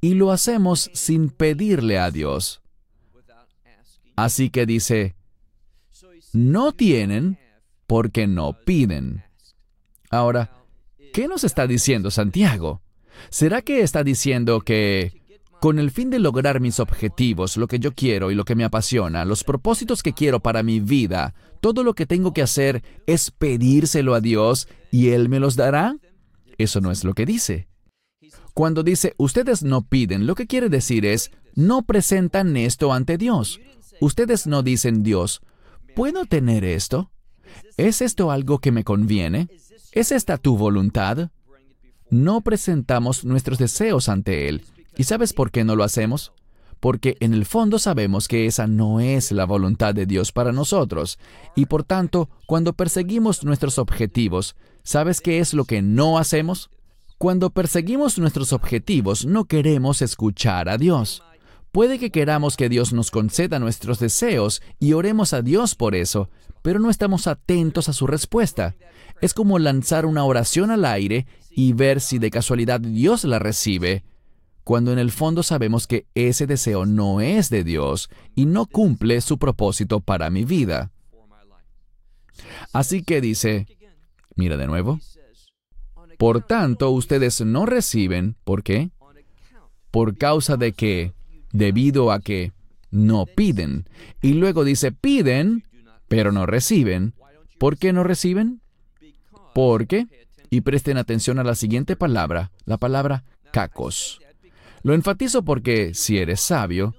y 0.00 0.14
lo 0.14 0.30
hacemos 0.30 0.88
sin 0.94 1.30
pedirle 1.30 1.98
a 1.98 2.12
Dios. 2.12 2.62
Así 4.14 4.50
que 4.50 4.66
dice, 4.66 5.16
no 6.32 6.70
tienen 6.70 7.40
porque 7.86 8.26
no 8.26 8.56
piden. 8.64 9.24
Ahora, 10.10 10.56
¿Qué 11.16 11.28
nos 11.28 11.44
está 11.44 11.66
diciendo 11.66 12.10
Santiago? 12.10 12.82
¿Será 13.30 13.62
que 13.62 13.80
está 13.80 14.04
diciendo 14.04 14.60
que 14.60 15.22
con 15.62 15.78
el 15.78 15.90
fin 15.90 16.10
de 16.10 16.18
lograr 16.18 16.60
mis 16.60 16.78
objetivos, 16.78 17.56
lo 17.56 17.68
que 17.68 17.78
yo 17.78 17.94
quiero 17.94 18.30
y 18.30 18.34
lo 18.34 18.44
que 18.44 18.54
me 18.54 18.64
apasiona, 18.64 19.24
los 19.24 19.42
propósitos 19.42 20.02
que 20.02 20.12
quiero 20.12 20.40
para 20.40 20.62
mi 20.62 20.78
vida, 20.78 21.34
todo 21.62 21.82
lo 21.82 21.94
que 21.94 22.04
tengo 22.04 22.34
que 22.34 22.42
hacer 22.42 22.82
es 23.06 23.30
pedírselo 23.30 24.14
a 24.14 24.20
Dios 24.20 24.68
y 24.92 25.08
Él 25.08 25.30
me 25.30 25.40
los 25.40 25.56
dará? 25.56 25.96
Eso 26.58 26.82
no 26.82 26.90
es 26.90 27.02
lo 27.02 27.14
que 27.14 27.24
dice. 27.24 27.66
Cuando 28.52 28.82
dice 28.82 29.14
ustedes 29.16 29.62
no 29.62 29.88
piden, 29.88 30.26
lo 30.26 30.34
que 30.34 30.46
quiere 30.46 30.68
decir 30.68 31.06
es 31.06 31.30
no 31.54 31.80
presentan 31.80 32.58
esto 32.58 32.92
ante 32.92 33.16
Dios. 33.16 33.58
Ustedes 34.02 34.46
no 34.46 34.62
dicen 34.62 35.02
Dios, 35.02 35.40
¿puedo 35.94 36.26
tener 36.26 36.62
esto? 36.62 37.10
¿Es 37.76 38.00
esto 38.00 38.30
algo 38.30 38.58
que 38.58 38.72
me 38.72 38.84
conviene? 38.84 39.48
¿Es 39.92 40.12
esta 40.12 40.38
tu 40.38 40.56
voluntad? 40.56 41.30
No 42.10 42.40
presentamos 42.40 43.24
nuestros 43.24 43.58
deseos 43.58 44.08
ante 44.08 44.48
Él. 44.48 44.64
¿Y 44.96 45.04
sabes 45.04 45.32
por 45.32 45.50
qué 45.50 45.64
no 45.64 45.76
lo 45.76 45.84
hacemos? 45.84 46.32
Porque 46.80 47.16
en 47.20 47.34
el 47.34 47.46
fondo 47.46 47.78
sabemos 47.78 48.28
que 48.28 48.46
esa 48.46 48.66
no 48.66 49.00
es 49.00 49.32
la 49.32 49.44
voluntad 49.44 49.94
de 49.94 50.06
Dios 50.06 50.32
para 50.32 50.52
nosotros. 50.52 51.18
Y 51.54 51.66
por 51.66 51.84
tanto, 51.84 52.28
cuando 52.46 52.74
perseguimos 52.74 53.44
nuestros 53.44 53.78
objetivos, 53.78 54.56
¿sabes 54.82 55.20
qué 55.20 55.38
es 55.38 55.54
lo 55.54 55.64
que 55.64 55.82
no 55.82 56.18
hacemos? 56.18 56.70
Cuando 57.18 57.50
perseguimos 57.50 58.18
nuestros 58.18 58.52
objetivos, 58.52 59.24
no 59.24 59.46
queremos 59.46 60.02
escuchar 60.02 60.68
a 60.68 60.76
Dios. 60.76 61.22
Puede 61.72 61.98
que 61.98 62.10
queramos 62.10 62.56
que 62.56 62.68
Dios 62.68 62.92
nos 62.92 63.10
conceda 63.10 63.58
nuestros 63.58 63.98
deseos 63.98 64.62
y 64.78 64.92
oremos 64.92 65.32
a 65.32 65.42
Dios 65.42 65.74
por 65.74 65.94
eso, 65.94 66.30
pero 66.66 66.80
no 66.80 66.90
estamos 66.90 67.28
atentos 67.28 67.88
a 67.88 67.92
su 67.92 68.08
respuesta. 68.08 68.74
Es 69.20 69.34
como 69.34 69.60
lanzar 69.60 70.04
una 70.04 70.24
oración 70.24 70.72
al 70.72 70.84
aire 70.84 71.28
y 71.48 71.74
ver 71.74 72.00
si 72.00 72.18
de 72.18 72.28
casualidad 72.28 72.80
Dios 72.80 73.22
la 73.22 73.38
recibe, 73.38 74.02
cuando 74.64 74.92
en 74.92 74.98
el 74.98 75.12
fondo 75.12 75.44
sabemos 75.44 75.86
que 75.86 76.06
ese 76.16 76.48
deseo 76.48 76.84
no 76.84 77.20
es 77.20 77.50
de 77.50 77.62
Dios 77.62 78.10
y 78.34 78.46
no 78.46 78.66
cumple 78.66 79.20
su 79.20 79.38
propósito 79.38 80.00
para 80.00 80.28
mi 80.28 80.44
vida. 80.44 80.90
Así 82.72 83.04
que 83.04 83.20
dice, 83.20 83.68
mira 84.34 84.56
de 84.56 84.66
nuevo, 84.66 84.98
por 86.18 86.42
tanto 86.42 86.90
ustedes 86.90 87.42
no 87.42 87.64
reciben, 87.64 88.34
¿por 88.42 88.64
qué? 88.64 88.90
Por 89.92 90.18
causa 90.18 90.56
de 90.56 90.72
que, 90.72 91.12
debido 91.52 92.10
a 92.10 92.18
que 92.18 92.50
no 92.90 93.24
piden. 93.24 93.88
Y 94.20 94.32
luego 94.32 94.64
dice, 94.64 94.90
piden 94.90 95.62
pero 96.08 96.32
no 96.32 96.46
reciben. 96.46 97.14
¿Por 97.58 97.78
qué 97.78 97.92
no 97.92 98.04
reciben? 98.04 98.60
Porque, 99.54 100.06
y 100.50 100.60
presten 100.60 100.98
atención 100.98 101.38
a 101.38 101.44
la 101.44 101.54
siguiente 101.54 101.96
palabra, 101.96 102.52
la 102.64 102.76
palabra 102.76 103.24
cacos. 103.52 104.20
Lo 104.82 104.94
enfatizo 104.94 105.44
porque, 105.44 105.94
si 105.94 106.18
eres 106.18 106.40
sabio, 106.40 106.94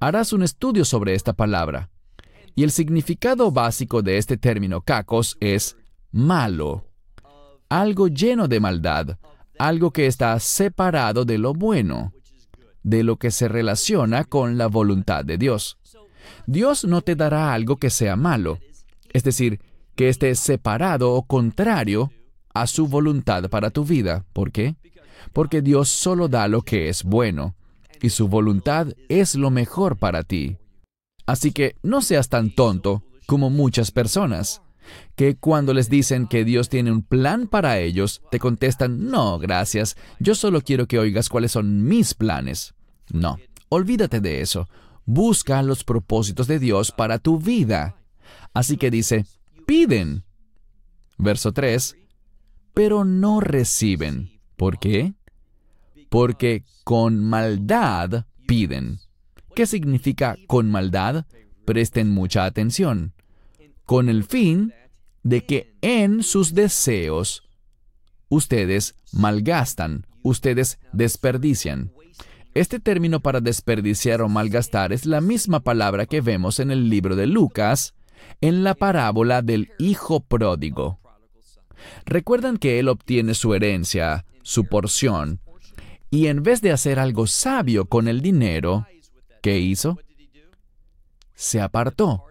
harás 0.00 0.32
un 0.32 0.42
estudio 0.42 0.84
sobre 0.84 1.14
esta 1.14 1.32
palabra. 1.34 1.90
Y 2.54 2.64
el 2.64 2.70
significado 2.70 3.52
básico 3.52 4.02
de 4.02 4.18
este 4.18 4.36
término 4.36 4.80
cacos 4.80 5.36
es 5.40 5.76
malo, 6.10 6.86
algo 7.68 8.08
lleno 8.08 8.48
de 8.48 8.60
maldad, 8.60 9.18
algo 9.58 9.92
que 9.92 10.06
está 10.06 10.38
separado 10.40 11.24
de 11.24 11.38
lo 11.38 11.54
bueno, 11.54 12.12
de 12.82 13.04
lo 13.04 13.16
que 13.16 13.30
se 13.30 13.46
relaciona 13.46 14.24
con 14.24 14.58
la 14.58 14.66
voluntad 14.66 15.24
de 15.24 15.38
Dios. 15.38 15.78
Dios 16.46 16.84
no 16.84 17.02
te 17.02 17.16
dará 17.16 17.52
algo 17.52 17.76
que 17.76 17.90
sea 17.90 18.16
malo, 18.16 18.58
es 19.12 19.24
decir, 19.24 19.60
que 19.94 20.08
esté 20.08 20.34
separado 20.34 21.12
o 21.12 21.22
contrario 21.22 22.10
a 22.54 22.66
su 22.66 22.86
voluntad 22.86 23.48
para 23.50 23.70
tu 23.70 23.84
vida. 23.84 24.24
¿Por 24.32 24.52
qué? 24.52 24.76
Porque 25.32 25.62
Dios 25.62 25.88
solo 25.88 26.28
da 26.28 26.48
lo 26.48 26.62
que 26.62 26.88
es 26.88 27.04
bueno, 27.04 27.54
y 28.00 28.10
su 28.10 28.28
voluntad 28.28 28.88
es 29.08 29.34
lo 29.34 29.50
mejor 29.50 29.98
para 29.98 30.22
ti. 30.22 30.56
Así 31.26 31.52
que 31.52 31.76
no 31.82 32.00
seas 32.00 32.28
tan 32.28 32.54
tonto 32.54 33.04
como 33.26 33.50
muchas 33.50 33.90
personas, 33.90 34.62
que 35.14 35.36
cuando 35.36 35.72
les 35.74 35.88
dicen 35.88 36.26
que 36.26 36.44
Dios 36.44 36.68
tiene 36.68 36.90
un 36.90 37.02
plan 37.02 37.46
para 37.46 37.78
ellos, 37.78 38.22
te 38.30 38.40
contestan, 38.40 39.08
no, 39.08 39.38
gracias, 39.38 39.96
yo 40.18 40.34
solo 40.34 40.62
quiero 40.62 40.86
que 40.86 40.98
oigas 40.98 41.28
cuáles 41.28 41.52
son 41.52 41.84
mis 41.84 42.14
planes. 42.14 42.74
No, 43.12 43.38
olvídate 43.68 44.20
de 44.20 44.40
eso 44.40 44.66
busca 45.04 45.62
los 45.62 45.84
propósitos 45.84 46.46
de 46.46 46.58
Dios 46.58 46.92
para 46.92 47.18
tu 47.18 47.38
vida. 47.38 47.96
Así 48.54 48.76
que 48.76 48.90
dice, 48.90 49.26
piden. 49.66 50.24
Verso 51.18 51.52
3, 51.52 51.96
pero 52.74 53.04
no 53.04 53.40
reciben. 53.40 54.40
¿Por 54.56 54.78
qué? 54.78 55.14
Porque 56.08 56.64
con 56.84 57.22
maldad 57.22 58.26
piden. 58.46 59.00
¿Qué 59.54 59.66
significa 59.66 60.36
con 60.46 60.70
maldad? 60.70 61.26
Presten 61.64 62.10
mucha 62.10 62.44
atención. 62.44 63.12
Con 63.84 64.08
el 64.08 64.24
fin 64.24 64.72
de 65.22 65.44
que 65.44 65.74
en 65.82 66.22
sus 66.22 66.54
deseos 66.54 67.42
ustedes 68.28 68.94
malgastan, 69.12 70.06
ustedes 70.22 70.78
desperdician. 70.92 71.92
Este 72.54 72.80
término 72.80 73.20
para 73.20 73.40
desperdiciar 73.40 74.22
o 74.22 74.28
malgastar 74.28 74.92
es 74.92 75.06
la 75.06 75.20
misma 75.20 75.60
palabra 75.60 76.06
que 76.06 76.20
vemos 76.20 76.58
en 76.58 76.72
el 76.72 76.88
libro 76.88 77.14
de 77.14 77.28
Lucas, 77.28 77.94
en 78.40 78.64
la 78.64 78.74
parábola 78.74 79.40
del 79.40 79.70
Hijo 79.78 80.20
Pródigo. 80.20 80.98
Recuerdan 82.04 82.56
que 82.58 82.80
él 82.80 82.88
obtiene 82.88 83.34
su 83.34 83.54
herencia, 83.54 84.26
su 84.42 84.64
porción, 84.64 85.40
y 86.10 86.26
en 86.26 86.42
vez 86.42 86.60
de 86.60 86.72
hacer 86.72 86.98
algo 86.98 87.28
sabio 87.28 87.84
con 87.84 88.08
el 88.08 88.20
dinero, 88.20 88.84
¿qué 89.42 89.60
hizo? 89.60 89.98
Se 91.34 91.60
apartó, 91.60 92.24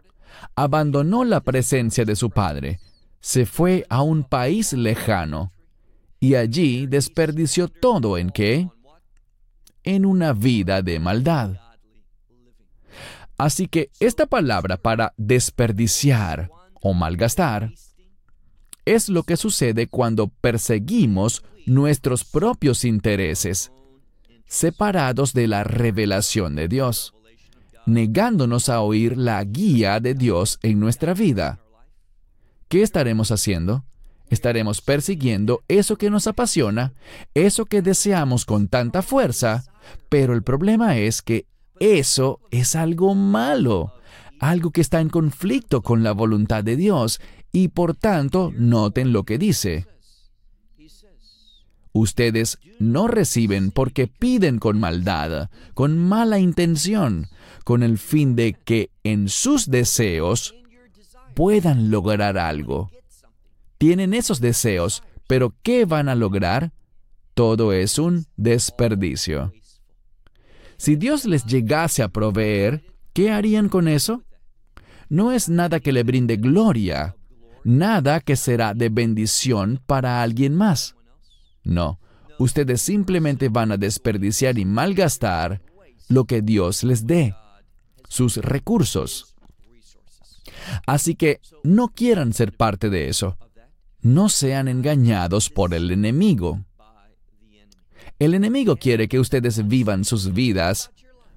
abandonó 0.53 1.23
la 1.23 1.39
presencia 1.39 2.03
de 2.03 2.17
su 2.17 2.29
padre, 2.29 2.81
se 3.21 3.45
fue 3.45 3.85
a 3.89 4.01
un 4.01 4.25
país 4.25 4.73
lejano, 4.73 5.53
y 6.19 6.35
allí 6.35 6.87
desperdició 6.87 7.69
todo 7.69 8.17
en 8.17 8.31
qué? 8.31 8.69
En 9.83 10.05
una 10.05 10.33
vida 10.33 10.81
de 10.81 10.99
maldad. 10.99 11.57
Así 13.37 13.67
que 13.67 13.89
esta 13.99 14.25
palabra 14.25 14.77
para 14.77 15.13
desperdiciar 15.17 16.49
o 16.81 16.93
malgastar 16.93 17.71
es 18.85 19.07
lo 19.07 19.23
que 19.23 19.37
sucede 19.37 19.87
cuando 19.87 20.27
perseguimos 20.27 21.43
nuestros 21.65 22.25
propios 22.25 22.83
intereses, 22.83 23.71
separados 24.45 25.33
de 25.33 25.47
la 25.47 25.63
revelación 25.63 26.55
de 26.55 26.67
Dios, 26.67 27.13
negándonos 27.85 28.67
a 28.67 28.81
oír 28.81 29.17
la 29.17 29.43
guía 29.43 29.99
de 29.99 30.15
Dios 30.15 30.59
en 30.63 30.79
nuestra 30.79 31.13
vida. 31.13 31.59
¿Qué 32.67 32.81
estaremos 32.81 33.31
haciendo? 33.31 33.85
Estaremos 34.29 34.81
persiguiendo 34.81 35.63
eso 35.67 35.97
que 35.97 36.09
nos 36.09 36.27
apasiona, 36.27 36.93
eso 37.33 37.65
que 37.65 37.81
deseamos 37.81 38.45
con 38.45 38.67
tanta 38.67 39.01
fuerza, 39.01 39.63
pero 40.07 40.33
el 40.33 40.43
problema 40.43 40.97
es 40.97 41.21
que 41.21 41.45
eso 41.79 42.39
es 42.51 42.75
algo 42.75 43.15
malo, 43.15 43.93
algo 44.39 44.71
que 44.71 44.81
está 44.81 45.01
en 45.01 45.09
conflicto 45.09 45.81
con 45.81 46.03
la 46.03 46.11
voluntad 46.11 46.63
de 46.63 46.75
Dios 46.75 47.19
y 47.51 47.69
por 47.69 47.95
tanto 47.95 48.53
noten 48.55 49.13
lo 49.13 49.23
que 49.23 49.37
dice. 49.37 49.87
Ustedes 51.91 52.59
no 52.77 53.07
reciben 53.07 53.71
porque 53.71 54.07
piden 54.07 54.59
con 54.59 54.79
maldad, 54.79 55.49
con 55.73 55.97
mala 55.97 56.37
intención, 56.37 57.27
con 57.63 57.81
el 57.81 57.97
fin 57.97 58.35
de 58.35 58.53
que 58.53 58.91
en 59.03 59.27
sus 59.27 59.71
deseos 59.71 60.53
puedan 61.33 61.89
lograr 61.89 62.37
algo. 62.37 62.91
Tienen 63.79 64.13
esos 64.13 64.41
deseos, 64.41 65.03
pero 65.25 65.55
¿qué 65.63 65.85
van 65.85 66.09
a 66.09 66.15
lograr? 66.15 66.73
Todo 67.33 67.71
es 67.71 67.97
un 67.97 68.27
desperdicio. 68.35 69.53
Si 70.75 70.97
Dios 70.97 71.23
les 71.23 71.45
llegase 71.45 72.03
a 72.03 72.09
proveer, 72.09 72.83
¿qué 73.13 73.31
harían 73.31 73.69
con 73.69 73.87
eso? 73.87 74.23
No 75.07 75.31
es 75.31 75.47
nada 75.47 75.79
que 75.79 75.93
le 75.93 76.03
brinde 76.03 76.35
gloria, 76.35 77.15
nada 77.63 78.19
que 78.19 78.35
será 78.35 78.73
de 78.73 78.89
bendición 78.89 79.81
para 79.85 80.21
alguien 80.21 80.55
más. 80.55 80.95
No, 81.63 82.01
ustedes 82.37 82.81
simplemente 82.81 83.47
van 83.47 83.71
a 83.71 83.77
desperdiciar 83.77 84.59
y 84.59 84.65
malgastar 84.65 85.61
lo 86.09 86.25
que 86.25 86.41
Dios 86.41 86.83
les 86.83 87.07
dé, 87.07 87.33
sus 88.09 88.35
recursos. 88.37 89.35
Así 90.85 91.15
que 91.15 91.39
no 91.63 91.87
quieran 91.87 92.33
ser 92.33 92.51
parte 92.51 92.89
de 92.89 93.07
eso. 93.07 93.37
No 94.01 94.29
sean 94.29 94.67
engañados 94.67 95.49
por 95.49 95.73
el 95.73 95.91
enemigo. 95.91 96.63
El 98.17 98.33
enemigo 98.33 98.75
quiere 98.77 99.07
que 99.07 99.19
ustedes 99.19 99.67
vivan 99.67 100.03
sus 100.05 100.33
vidas 100.33 100.91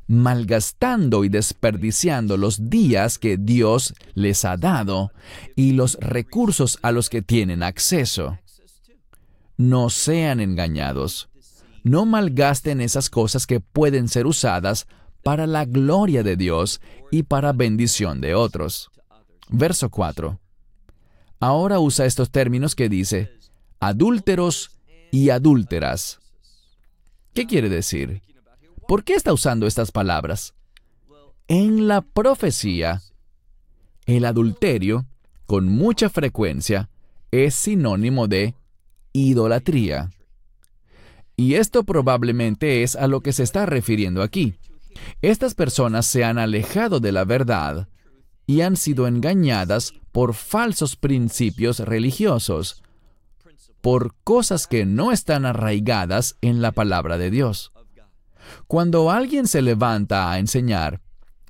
malgastando 0.09 1.25
y 1.25 1.29
desperdiciando 1.29 2.37
los 2.37 2.68
días 2.68 3.18
que 3.18 3.37
Dios 3.37 3.94
les 4.14 4.44
ha 4.44 4.57
dado 4.57 5.12
y 5.57 5.72
los 5.72 5.96
recursos 6.01 6.79
a 6.83 6.92
los 6.92 7.09
que 7.09 7.22
tienen 7.22 7.62
acceso. 7.62 8.38
No 9.57 9.90
sean 9.90 10.40
engañados. 10.40 11.31
No 11.83 12.05
malgasten 12.05 12.81
esas 12.81 13.11
cosas 13.11 13.46
que 13.46 13.61
pueden 13.61 14.09
ser 14.09 14.27
usadas 14.27 14.87
para 15.22 15.46
la 15.46 15.64
gloria 15.64 16.22
de 16.22 16.37
Dios 16.37 16.81
y 17.11 17.22
para 17.22 17.53
bendición 17.53 18.20
de 18.20 18.35
otros. 18.35 18.90
Verso 19.48 19.88
4. 19.88 20.41
Ahora 21.42 21.81
usa 21.81 22.07
estos 22.07 22.31
términos 22.31 22.76
que 22.76 22.88
dice, 22.88 23.33
adúlteros 23.81 24.78
y 25.11 25.31
adúlteras. 25.31 26.20
¿Qué 27.35 27.48
quiere 27.48 27.68
decir? 27.68 28.22
¿Por 28.87 29.02
qué 29.02 29.14
está 29.14 29.33
usando 29.33 29.66
estas 29.66 29.90
palabras? 29.90 30.55
En 31.48 31.88
la 31.88 32.02
profecía, 32.02 33.02
el 34.07 34.24
adulterio, 34.24 35.05
con 35.46 35.66
mucha 35.66 36.09
frecuencia, 36.11 36.90
es 37.33 37.57
sinónimo 37.57 38.28
de 38.28 38.55
idolatría. 39.12 40.12
Y 41.35 41.55
esto 41.55 41.83
probablemente 41.83 42.85
es 42.85 42.94
a 42.94 43.09
lo 43.09 43.20
que 43.20 43.33
se 43.33 43.42
está 43.42 43.66
refiriendo 43.66 44.22
aquí. 44.22 44.55
Estas 45.22 45.55
personas 45.55 46.07
se 46.07 46.22
han 46.22 46.38
alejado 46.38 47.00
de 47.00 47.11
la 47.11 47.24
verdad 47.24 47.88
y 48.46 48.61
han 48.61 48.76
sido 48.76 49.09
engañadas 49.09 49.92
por 50.12 50.35
falsos 50.35 50.94
principios 50.96 51.81
religiosos, 51.81 52.83
por 53.81 54.14
cosas 54.22 54.66
que 54.66 54.87
no 54.87 55.11
están 55.11 55.44
arraigadas 55.46 56.37
en 56.40 56.62
la 56.62 56.72
palabra 56.72 57.18
de 57.18 57.31
Dios. 57.31 57.72
Cuando 58.66 59.11
alguien 59.11 59.46
se 59.48 59.62
levanta 59.62 60.31
a 60.31 60.38
enseñar 60.38 61.01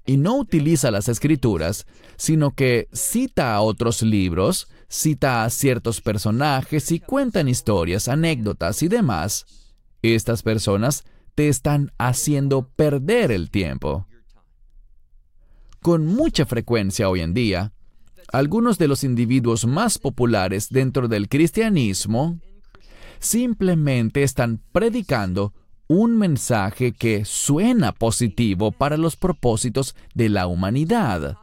y 0.06 0.16
no 0.16 0.36
utiliza 0.36 0.90
las 0.90 1.08
escrituras, 1.08 1.86
sino 2.16 2.52
que 2.52 2.88
cita 2.92 3.54
a 3.54 3.60
otros 3.60 4.02
libros, 4.02 4.68
cita 4.88 5.44
a 5.44 5.50
ciertos 5.50 6.00
personajes 6.00 6.90
y 6.92 7.00
cuentan 7.00 7.48
historias, 7.48 8.08
anécdotas 8.08 8.82
y 8.82 8.88
demás, 8.88 9.46
estas 10.02 10.42
personas 10.42 11.04
te 11.34 11.48
están 11.48 11.92
haciendo 11.98 12.68
perder 12.68 13.32
el 13.32 13.50
tiempo. 13.50 14.06
Con 15.80 16.06
mucha 16.06 16.46
frecuencia 16.46 17.08
hoy 17.08 17.20
en 17.20 17.34
día, 17.34 17.72
algunos 18.32 18.78
de 18.78 18.88
los 18.88 19.04
individuos 19.04 19.66
más 19.66 19.98
populares 19.98 20.68
dentro 20.70 21.06
del 21.06 21.28
cristianismo 21.28 22.38
simplemente 23.20 24.22
están 24.22 24.60
predicando 24.72 25.52
un 25.86 26.16
mensaje 26.16 26.92
que 26.92 27.26
suena 27.26 27.92
positivo 27.92 28.72
para 28.72 28.96
los 28.96 29.16
propósitos 29.16 29.94
de 30.14 30.30
la 30.30 30.46
humanidad, 30.46 31.36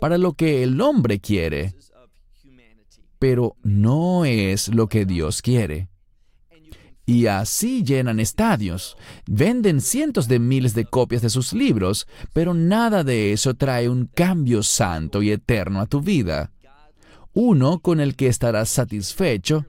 para 0.00 0.16
lo 0.16 0.32
que 0.32 0.62
el 0.62 0.80
hombre 0.80 1.20
quiere, 1.20 1.74
pero 3.18 3.56
no 3.62 4.24
es 4.24 4.68
lo 4.68 4.88
que 4.88 5.04
Dios 5.04 5.42
quiere. 5.42 5.88
Y 7.06 7.26
así 7.26 7.84
llenan 7.84 8.18
estadios, 8.18 8.96
venden 9.26 9.80
cientos 9.82 10.26
de 10.26 10.38
miles 10.38 10.74
de 10.74 10.86
copias 10.86 11.20
de 11.20 11.28
sus 11.28 11.52
libros, 11.52 12.06
pero 12.32 12.54
nada 12.54 13.04
de 13.04 13.32
eso 13.32 13.54
trae 13.54 13.88
un 13.88 14.06
cambio 14.06 14.62
santo 14.62 15.22
y 15.22 15.30
eterno 15.30 15.80
a 15.80 15.86
tu 15.86 16.00
vida. 16.00 16.50
Uno 17.34 17.80
con 17.80 18.00
el 18.00 18.16
que 18.16 18.28
estarás 18.28 18.70
satisfecho 18.70 19.66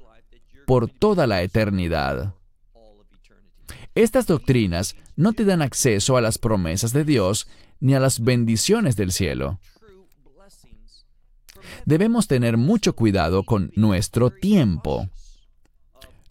por 0.66 0.90
toda 0.90 1.28
la 1.28 1.42
eternidad. 1.42 2.36
Estas 3.96 4.28
doctrinas 4.28 4.96
no 5.16 5.34
te 5.34 5.46
dan 5.46 5.62
acceso 5.62 6.18
a 6.18 6.22
las 6.22 6.38
promesas 6.38 6.94
de 6.94 7.04
Dios 7.04 7.48
ni 7.80 7.96
a 7.96 8.00
las 8.00 8.22
bendiciones 8.24 8.96
del 8.96 9.12
cielo. 9.12 9.60
Debemos 11.86 12.28
tener 12.28 12.58
mucho 12.58 12.94
cuidado 12.94 13.44
con 13.44 13.72
nuestro 13.76 14.30
tiempo. 14.30 15.10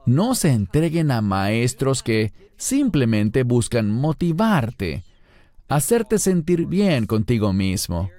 No 0.07 0.35
se 0.35 0.51
entreguen 0.51 1.11
a 1.11 1.21
maestros 1.21 2.03
que 2.03 2.33
simplemente 2.57 3.43
buscan 3.43 3.91
motivarte, 3.91 5.05
hacerte 5.69 6.19
sentir 6.19 6.67
bien 6.67 7.07
contigo 7.07 7.53
mismo, 7.53 8.11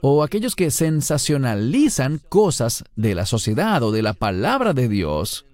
o 0.00 0.22
aquellos 0.22 0.54
que 0.56 0.70
sensacionalizan 0.70 2.20
cosas 2.28 2.84
de 2.96 3.14
la 3.14 3.26
sociedad 3.26 3.82
o 3.82 3.92
de 3.92 4.02
la 4.02 4.12
palabra 4.12 4.72
de 4.72 4.88
Dios 4.88 5.46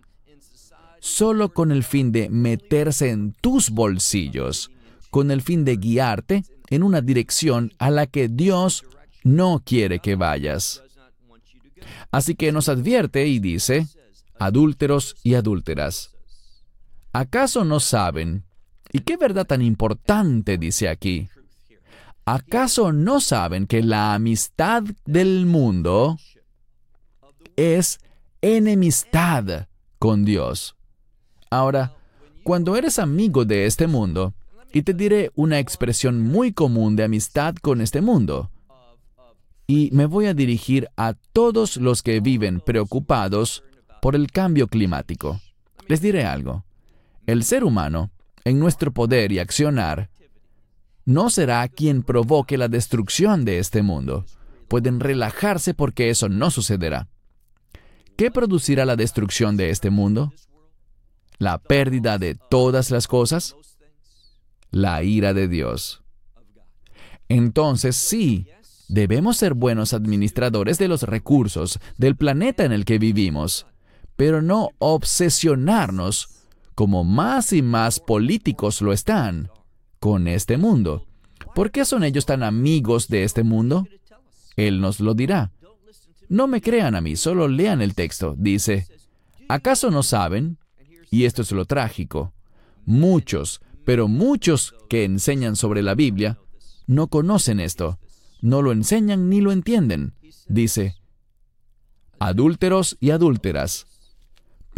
solo 1.01 1.53
con 1.53 1.73
el 1.73 1.83
fin 1.83 2.13
de 2.13 2.29
meterse 2.29 3.11
en 3.11 3.33
tus 3.33 3.71
bolsillos, 3.71 4.71
con 5.11 5.31
el 5.31 5.43
fin 5.43 5.65
de 5.65 5.77
guiarte 5.77 6.45
en 6.69 6.83
una 6.83 7.01
dirección 7.01 7.73
a 7.79 7.91
la 7.91 8.07
que 8.07 8.29
Dios 8.29 8.85
no 9.25 9.63
quiere 9.65 9.99
que 9.99 10.15
vayas. 10.15 10.83
Así 12.11 12.35
que 12.35 12.53
nos 12.53 12.69
advierte 12.69 13.27
y 13.27 13.39
dice, 13.39 13.87
adúlteros 14.41 15.15
y 15.23 15.35
adúlteras. 15.35 16.11
¿Acaso 17.13 17.65
no 17.65 17.79
saben? 17.79 18.45
¿Y 18.93 19.01
qué 19.01 19.17
verdad 19.17 19.47
tan 19.47 19.63
importante 19.63 20.59
dice 20.59 20.89
aquí? 20.89 21.29
¿acaso 22.25 22.93
no 22.93 23.21
saben 23.21 23.67
que 23.67 23.83
la 23.83 24.15
amistad 24.15 24.85
del 25.05 25.47
mundo 25.47 26.17
es 27.57 27.99
enemistad 28.41 29.67
con 29.99 30.25
Dios? 30.25 30.77
Ahora, 31.51 31.97
cuando 32.45 32.77
eres 32.77 32.99
amigo 32.99 33.45
de 33.45 33.67
este 33.67 33.87
mundo, 33.87 34.35
y 34.73 34.83
te 34.83 34.95
diré 34.95 35.33
una 35.35 35.59
expresión 35.59 36.23
muy 36.23 36.53
común 36.53 36.95
de 36.95 37.03
amistad 37.03 37.57
con 37.57 37.81
este 37.81 38.01
mundo, 38.01 38.51
y 39.67 39.91
me 39.93 40.07
voy 40.07 40.27
a 40.27 40.35
dirigir 40.35 40.89
a 40.97 41.15
todos 41.33 41.77
los 41.77 42.03
que 42.03 42.21
viven 42.21 42.61
preocupados 42.61 43.65
por 44.01 44.17
el 44.17 44.31
cambio 44.31 44.69
climático. 44.69 45.41
Les 45.87 46.01
diré 46.01 46.25
algo. 46.25 46.65
El 47.27 47.45
ser 47.45 47.65
humano, 47.65 48.11
en 48.45 48.59
nuestro 48.59 48.93
poder 48.93 49.33
y 49.33 49.39
accionar, 49.39 50.11
no 51.05 51.31
será 51.31 51.67
quien 51.69 52.03
provoque 52.03 52.57
la 52.57 52.69
destrucción 52.69 53.45
de 53.45 53.59
este 53.59 53.83
mundo. 53.83 54.25
Pueden 54.69 55.01
relajarse 55.01 55.75
porque 55.75 56.11
eso 56.11 56.29
no 56.29 56.51
sucederá. 56.51 57.09
¿Qué 58.17 58.31
producirá 58.31 58.85
la 58.85 58.97
destrucción 58.97 59.57
de 59.57 59.71
este 59.71 59.91
mundo? 59.91 60.33
¿La 61.39 61.59
pérdida 61.59 62.19
de 62.19 62.35
todas 62.35 62.91
las 62.91 63.09
cosas? 63.09 63.57
La 64.71 65.03
ira 65.03 65.33
de 65.33 65.49
Dios. 65.49 66.03
Entonces 67.29 67.97
sí, 67.97 68.47
debemos 68.89 69.37
ser 69.37 69.55
buenos 69.55 69.95
administradores 69.95 70.79
de 70.79 70.89
los 70.89 71.05
recursos 71.05 71.79
del 71.97 72.17
planeta 72.17 72.65
en 72.65 72.73
el 72.73 72.85
que 72.85 72.99
vivimos, 72.99 73.67
pero 74.21 74.43
no 74.43 74.73
obsesionarnos, 74.81 76.29
como 76.75 77.05
más 77.05 77.55
y 77.55 77.63
más 77.63 78.01
políticos 78.01 78.83
lo 78.83 78.93
están, 78.93 79.49
con 79.99 80.29
este 80.29 80.59
mundo. 80.59 81.07
¿Por 81.55 81.71
qué 81.71 81.87
son 81.87 82.05
ellos 82.05 82.27
tan 82.27 82.43
amigos 82.43 83.09
de 83.09 83.25
este 83.25 83.45
mundo? 83.45 83.87
Él 84.57 84.83
nos 84.83 85.01
lo 85.01 85.15
dirá. 85.15 85.53
No 86.29 86.49
me 86.49 86.61
crean 86.61 86.97
a 86.97 87.01
mí, 87.01 87.17
solo 87.17 87.49
lean 87.49 87.81
el 87.81 87.95
texto. 87.95 88.35
Dice, 88.37 88.89
¿acaso 89.49 89.91
no 89.91 90.03
saben? 90.03 90.59
Y 91.11 91.25
esto 91.25 91.41
es 91.41 91.51
lo 91.53 91.65
trágico. 91.65 92.35
Muchos, 92.85 93.63
pero 93.87 94.07
muchos 94.07 94.75
que 94.91 95.05
enseñan 95.05 95.57
sobre 95.57 95.83
la 95.83 95.95
Biblia, 95.95 96.39
no 96.87 97.07
conocen 97.07 97.59
esto. 97.59 97.99
No 98.43 98.61
lo 98.61 98.73
enseñan 98.73 99.31
ni 99.31 99.41
lo 99.41 99.51
entienden. 99.51 100.13
Dice, 100.47 100.97
adúlteros 102.19 102.99
y 103.01 103.13
adúlteras. 103.13 103.87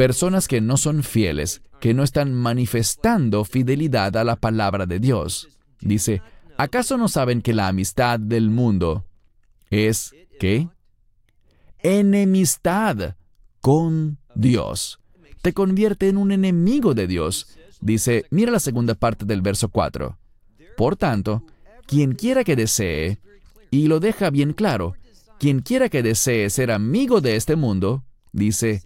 Personas 0.03 0.49
que 0.49 0.61
no 0.61 0.79
son 0.79 1.05
fieles, 1.05 1.63
que 1.79 1.95
no 1.95 2.03
están 2.03 2.35
manifestando 2.35 3.45
fidelidad 3.45 4.17
a 4.17 4.25
la 4.25 4.35
palabra 4.35 4.85
de 4.85 4.99
Dios. 4.99 5.49
Dice, 5.81 6.23
¿acaso 6.59 6.99
no 6.99 7.07
saben 7.07 7.41
que 7.41 7.55
la 7.55 7.69
amistad 7.69 8.19
del 8.19 8.51
mundo 8.51 9.07
es, 9.71 10.13
¿qué? 10.41 10.69
enemistad 11.85 13.15
con 13.61 14.19
Dios. 14.35 14.99
Te 15.41 15.53
convierte 15.53 16.09
en 16.09 16.17
un 16.17 16.33
enemigo 16.33 16.95
de 16.95 17.07
Dios. 17.07 17.57
Dice, 17.81 18.27
mira 18.31 18.51
la 18.51 18.59
segunda 18.59 18.97
parte 18.97 19.25
del 19.25 19.41
verso 19.41 19.69
4. 19.69 20.19
Por 20.77 20.97
tanto, 20.97 21.45
quien 21.87 22.17
quiera 22.17 22.43
que 22.43 22.57
desee, 22.57 23.21
y 23.71 23.87
lo 23.87 24.01
deja 24.01 24.31
bien 24.31 24.53
claro, 24.53 24.97
quien 25.39 25.61
quiera 25.61 25.89
que 25.89 26.03
desee 26.03 26.51
ser 26.51 26.73
amigo 26.73 27.21
de 27.21 27.37
este 27.37 27.55
mundo, 27.55 28.03
dice, 28.33 28.83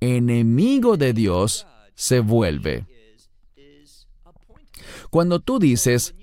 enemigo 0.00 0.96
de 0.96 1.12
Dios 1.12 1.66
se 1.94 2.20
vuelve. 2.20 2.86
Cuando 5.10 5.40
tú 5.40 5.58
dices, 5.58 6.14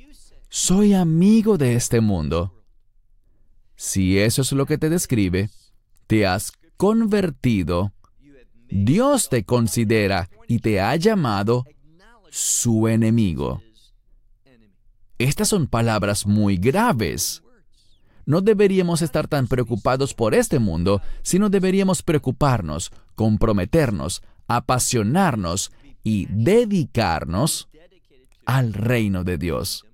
soy 0.50 0.94
amigo 0.94 1.58
de 1.58 1.76
este 1.76 2.02
mundo, 2.02 2.64
si 3.76 4.20
eso 4.20 4.44
es 4.44 4.52
lo 4.52 4.66
que 4.66 4.78
te 4.78 4.90
describe, 4.90 5.50
te 6.08 6.28
has 6.28 6.52
convertido, 6.78 7.94
Dios 8.70 9.30
te 9.30 9.46
considera 9.46 10.30
y 10.48 10.60
te 10.60 10.80
ha 10.80 10.96
llamado 10.96 11.66
su 12.30 12.88
enemigo. 12.88 13.62
Estas 15.18 15.50
son 15.50 15.68
palabras 15.68 16.26
muy 16.26 16.58
graves. 16.58 17.44
No 18.26 18.42
deberíamos 18.42 19.02
estar 19.02 19.28
tan 19.28 19.48
preocupados 19.48 20.14
por 20.14 20.34
este 20.34 20.60
mundo, 20.60 21.02
sino 21.22 21.50
deberíamos 21.50 22.02
preocuparnos, 22.02 22.92
comprometernos, 23.16 24.22
apasionarnos 24.48 25.72
y 26.04 26.28
dedicarnos 26.30 27.70
al 28.46 28.74
reino 28.74 29.24
de 29.24 29.38
Dios. 29.38 29.86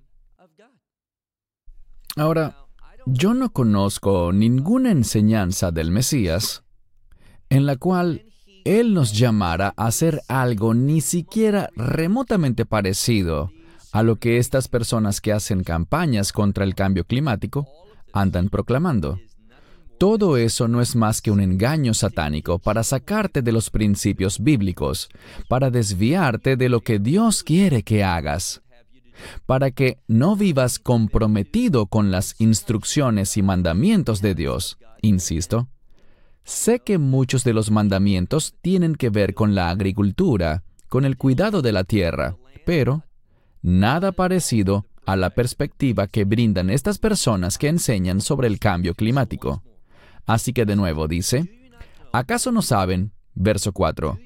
Ahora, 2.16 2.56
yo 3.06 3.34
no 3.34 3.52
conozco 3.52 4.32
ninguna 4.32 4.90
enseñanza 4.90 5.70
del 5.70 5.90
Mesías 5.90 6.64
en 7.48 7.66
la 7.66 7.76
cual 7.76 8.24
Él 8.64 8.94
nos 8.94 9.12
llamara 9.12 9.74
a 9.76 9.86
hacer 9.86 10.20
algo 10.28 10.74
ni 10.74 11.00
siquiera 11.00 11.70
remotamente 11.76 12.66
parecido 12.66 13.50
a 13.92 14.02
lo 14.02 14.16
que 14.16 14.38
estas 14.38 14.68
personas 14.68 15.20
que 15.20 15.32
hacen 15.32 15.64
campañas 15.64 16.32
contra 16.32 16.64
el 16.64 16.74
cambio 16.74 17.04
climático 17.04 17.66
andan 18.12 18.48
proclamando. 18.48 19.18
Todo 20.00 20.38
eso 20.38 20.66
no 20.66 20.80
es 20.80 20.96
más 20.96 21.20
que 21.20 21.30
un 21.30 21.40
engaño 21.40 21.92
satánico 21.92 22.58
para 22.58 22.82
sacarte 22.84 23.42
de 23.42 23.52
los 23.52 23.68
principios 23.68 24.42
bíblicos, 24.42 25.10
para 25.46 25.70
desviarte 25.70 26.56
de 26.56 26.70
lo 26.70 26.80
que 26.80 26.98
Dios 26.98 27.42
quiere 27.42 27.82
que 27.82 28.02
hagas 28.02 28.62
para 29.44 29.70
que 29.70 29.98
no 30.08 30.34
vivas 30.34 30.78
comprometido 30.78 31.84
con 31.84 32.10
las 32.10 32.40
instrucciones 32.40 33.36
y 33.36 33.42
mandamientos 33.42 34.22
de 34.22 34.34
Dios. 34.34 34.78
Insisto, 35.02 35.68
sé 36.42 36.80
que 36.80 36.96
muchos 36.96 37.44
de 37.44 37.52
los 37.52 37.70
mandamientos 37.70 38.54
tienen 38.62 38.94
que 38.94 39.10
ver 39.10 39.34
con 39.34 39.54
la 39.54 39.68
agricultura, 39.68 40.62
con 40.88 41.04
el 41.04 41.18
cuidado 41.18 41.60
de 41.60 41.72
la 41.72 41.84
tierra, 41.84 42.38
pero 42.64 43.04
nada 43.60 44.12
parecido 44.12 44.86
a 45.04 45.16
la 45.16 45.28
perspectiva 45.28 46.06
que 46.06 46.24
brindan 46.24 46.70
estas 46.70 46.96
personas 46.96 47.58
que 47.58 47.68
enseñan 47.68 48.22
sobre 48.22 48.48
el 48.48 48.58
cambio 48.58 48.94
climático. 48.94 49.62
Así 50.30 50.52
que 50.52 50.64
de 50.64 50.76
nuevo 50.76 51.08
dice, 51.08 51.72
¿acaso 52.12 52.52
no 52.52 52.62
saben, 52.62 53.10
verso 53.34 53.72
4, 53.72 54.16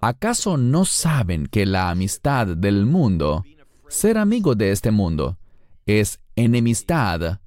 ¿acaso 0.00 0.56
no 0.56 0.84
saben 0.84 1.48
que 1.48 1.66
la 1.66 1.90
amistad 1.90 2.46
del 2.46 2.86
mundo 2.86 3.42
ser 3.88 4.18
amigo 4.18 4.54
de 4.54 4.70
este 4.70 4.92
mundo 4.92 5.38
es 5.84 6.20
enemistad 6.36 7.40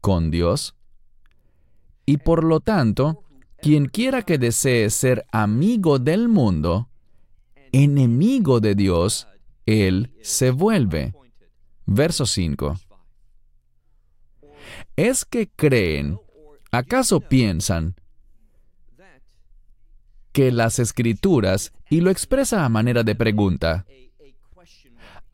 con 0.00 0.30
Dios. 0.30 0.76
Y 2.06 2.18
por 2.18 2.44
lo 2.44 2.60
tanto, 2.60 3.24
quien 3.60 3.86
quiera 3.86 4.22
que 4.22 4.38
desee 4.38 4.88
ser 4.90 5.26
amigo 5.32 5.98
del 5.98 6.28
mundo, 6.28 6.90
enemigo 7.72 8.60
de 8.60 8.76
Dios, 8.76 9.26
él 9.66 10.14
se 10.22 10.52
vuelve. 10.52 11.12
Verso 11.86 12.24
5. 12.24 12.76
¿Es 14.94 15.24
que 15.24 15.48
creen, 15.48 16.20
acaso 16.72 17.20
piensan, 17.20 17.94
que 20.32 20.50
las 20.50 20.78
escrituras, 20.78 21.72
y 21.90 22.00
lo 22.00 22.10
expresa 22.10 22.64
a 22.64 22.68
manera 22.68 23.04
de 23.04 23.14
pregunta, 23.14 23.86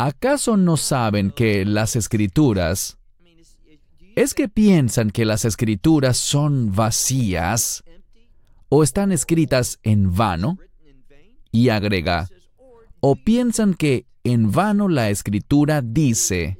¿Acaso 0.01 0.57
no 0.57 0.77
saben 0.77 1.33
que 1.33 1.65
las 1.65 1.97
escrituras... 1.97 2.99
¿Es 4.15 4.33
que 4.33 4.49
piensan 4.49 5.11
que 5.11 5.25
las 5.25 5.45
escrituras 5.45 6.17
son 6.17 6.73
vacías 6.73 7.85
o 8.69 8.83
están 8.83 9.13
escritas 9.13 9.79
en 9.83 10.15
vano? 10.15 10.59
Y 11.51 11.69
agrega, 11.69 12.29
¿o 13.01 13.17
piensan 13.17 13.75
que 13.75 14.07
en 14.25 14.51
vano 14.51 14.89
la 14.89 15.11
escritura 15.11 15.83
dice 15.83 16.59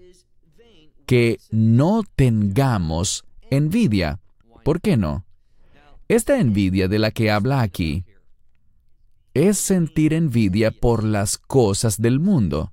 que 1.07 1.39
no 1.51 2.03
tengamos 2.15 3.25
envidia? 3.51 4.21
¿Por 4.69 4.83
qué 4.83 4.99
no? 4.99 5.25
Esta 6.09 6.39
envidia 6.39 6.89
de 6.89 6.99
la 6.99 7.11
que 7.11 7.31
habla 7.31 7.63
aquí 7.63 8.05
es 9.33 9.57
sentir 9.57 10.13
envidia 10.13 10.71
por 10.73 11.05
las 11.05 11.39
cosas 11.39 12.03
del 12.03 12.21
mundo 12.21 12.71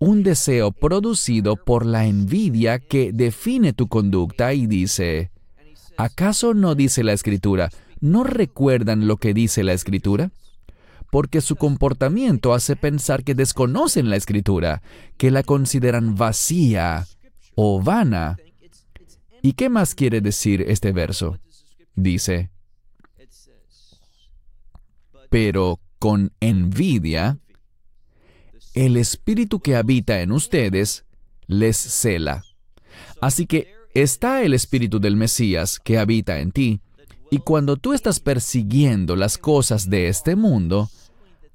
un 0.00 0.24
deseo 0.24 0.72
producido 0.72 1.54
por 1.54 1.86
la 1.86 2.06
envidia 2.06 2.80
que 2.80 3.12
define 3.12 3.72
tu 3.72 3.86
conducta 3.86 4.54
y 4.54 4.66
dice, 4.66 5.30
¿acaso 5.96 6.52
no 6.52 6.74
dice 6.74 7.04
la 7.04 7.12
escritura? 7.12 7.70
¿No 8.00 8.24
recuerdan 8.24 9.06
lo 9.06 9.18
que 9.18 9.34
dice 9.34 9.62
la 9.62 9.74
escritura? 9.74 10.32
Porque 11.12 11.42
su 11.42 11.54
comportamiento 11.54 12.54
hace 12.54 12.74
pensar 12.74 13.22
que 13.22 13.36
desconocen 13.36 14.10
la 14.10 14.16
escritura, 14.16 14.82
que 15.16 15.30
la 15.30 15.44
consideran 15.44 16.16
vacía 16.16 17.06
o 17.54 17.80
vana. 17.80 18.36
¿Y 19.42 19.54
qué 19.54 19.68
más 19.68 19.96
quiere 19.96 20.20
decir 20.20 20.62
este 20.62 20.92
verso? 20.92 21.38
Dice, 21.96 22.50
pero 25.28 25.80
con 25.98 26.32
envidia 26.40 27.38
el 28.74 28.96
Espíritu 28.96 29.60
que 29.60 29.74
habita 29.76 30.20
en 30.20 30.30
ustedes 30.30 31.04
les 31.46 31.76
cela. 31.76 32.44
Así 33.20 33.46
que 33.46 33.74
está 33.94 34.42
el 34.42 34.54
Espíritu 34.54 35.00
del 35.00 35.16
Mesías 35.16 35.80
que 35.80 35.98
habita 35.98 36.38
en 36.38 36.52
ti, 36.52 36.80
y 37.30 37.38
cuando 37.38 37.76
tú 37.76 37.94
estás 37.94 38.20
persiguiendo 38.20 39.16
las 39.16 39.38
cosas 39.38 39.90
de 39.90 40.08
este 40.08 40.36
mundo, 40.36 40.88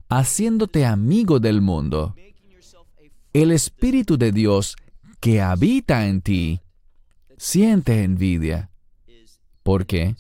haciéndote 0.10 0.86
amigo 0.86 1.40
del 1.40 1.62
mundo, 1.62 2.16
el 3.32 3.52
Espíritu 3.52 4.18
de 4.18 4.32
Dios 4.32 4.76
que 5.20 5.42
habita 5.42 6.08
en 6.08 6.22
ti 6.22 6.62
siente 7.38 8.04
envidia. 8.04 8.70
¿Por 9.64 9.86
qué? 9.86 10.16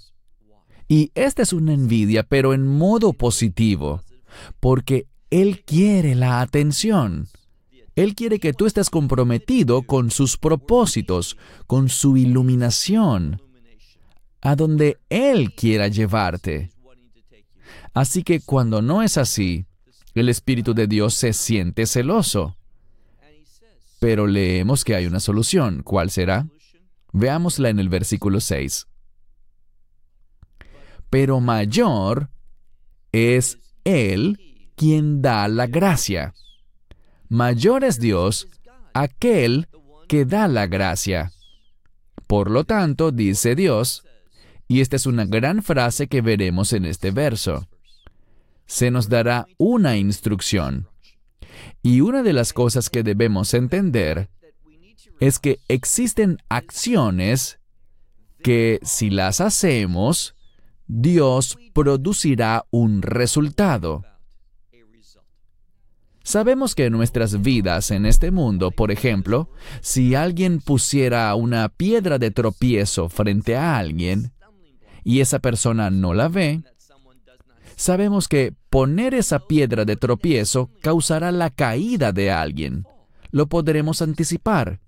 Y 0.87 1.11
esta 1.15 1.41
es 1.41 1.51
una 1.51 1.73
envidia, 1.73 2.23
pero 2.23 2.53
en 2.53 2.65
modo 2.65 3.13
positivo, 3.13 4.03
porque 4.59 5.07
Él 5.29 5.63
quiere 5.65 6.15
la 6.15 6.41
atención. 6.41 7.27
Él 7.95 8.15
quiere 8.15 8.39
que 8.39 8.53
tú 8.53 8.67
estés 8.67 8.89
comprometido 8.89 9.81
con 9.81 10.11
sus 10.11 10.37
propósitos, 10.37 11.35
con 11.65 11.89
su 11.89 12.15
iluminación, 12.15 13.41
a 14.41 14.55
donde 14.55 14.97
Él 15.09 15.53
quiera 15.55 15.87
llevarte. 15.87 16.71
Así 17.93 18.23
que 18.23 18.39
cuando 18.39 18.81
no 18.81 19.01
es 19.01 19.17
así, 19.17 19.65
el 20.13 20.29
Espíritu 20.29 20.73
de 20.73 20.87
Dios 20.87 21.15
se 21.15 21.33
siente 21.33 21.85
celoso. 21.85 22.55
Pero 23.99 24.27
leemos 24.27 24.83
que 24.83 24.95
hay 24.95 25.07
una 25.07 25.19
solución. 25.19 25.81
¿Cuál 25.83 26.11
será? 26.11 26.47
Veámosla 27.17 27.69
en 27.69 27.79
el 27.79 27.89
versículo 27.89 28.39
6. 28.39 28.85
Pero 31.09 31.39
mayor 31.39 32.29
es 33.11 33.57
Él 33.83 34.37
quien 34.75 35.23
da 35.23 35.47
la 35.47 35.65
gracia. 35.65 36.35
Mayor 37.27 37.83
es 37.83 37.99
Dios, 37.99 38.47
aquel 38.93 39.67
que 40.07 40.25
da 40.25 40.47
la 40.47 40.67
gracia. 40.67 41.31
Por 42.27 42.51
lo 42.51 42.65
tanto, 42.65 43.11
dice 43.11 43.55
Dios, 43.55 44.03
y 44.67 44.81
esta 44.81 44.95
es 44.95 45.07
una 45.07 45.25
gran 45.25 45.63
frase 45.63 46.07
que 46.07 46.21
veremos 46.21 46.71
en 46.71 46.85
este 46.85 47.09
verso, 47.09 47.67
se 48.67 48.91
nos 48.91 49.09
dará 49.09 49.47
una 49.57 49.97
instrucción. 49.97 50.87
Y 51.81 52.01
una 52.01 52.21
de 52.21 52.33
las 52.33 52.53
cosas 52.53 52.91
que 52.91 53.01
debemos 53.01 53.55
entender 53.55 54.29
es 55.19 55.39
que 55.39 55.59
existen 55.67 56.37
acciones 56.49 57.59
que 58.43 58.79
si 58.83 59.09
las 59.09 59.41
hacemos, 59.41 60.35
Dios 60.87 61.57
producirá 61.73 62.65
un 62.71 63.01
resultado. 63.01 64.03
Sabemos 66.23 66.75
que 66.75 66.85
en 66.85 66.93
nuestras 66.93 67.41
vidas 67.41 67.89
en 67.89 68.05
este 68.05 68.31
mundo, 68.31 68.71
por 68.71 68.91
ejemplo, 68.91 69.49
si 69.79 70.13
alguien 70.13 70.59
pusiera 70.59 71.33
una 71.35 71.69
piedra 71.69 72.19
de 72.19 72.31
tropiezo 72.31 73.07
frente 73.07 73.55
a 73.55 73.77
alguien 73.77 74.33
y 75.05 75.21
esa 75.21 75.39
persona 75.39 75.89
no 75.89 76.13
la 76.13 76.27
ve, 76.27 76.63
sabemos 77.77 78.27
que 78.27 78.53
poner 78.69 79.13
esa 79.13 79.39
piedra 79.39 79.85
de 79.85 79.95
tropiezo 79.95 80.69
causará 80.81 81.31
la 81.31 81.49
caída 81.49 82.11
de 82.11 82.29
alguien. 82.29 82.85
Lo 83.31 83.47
podremos 83.47 84.01
anticipar. 84.01 84.81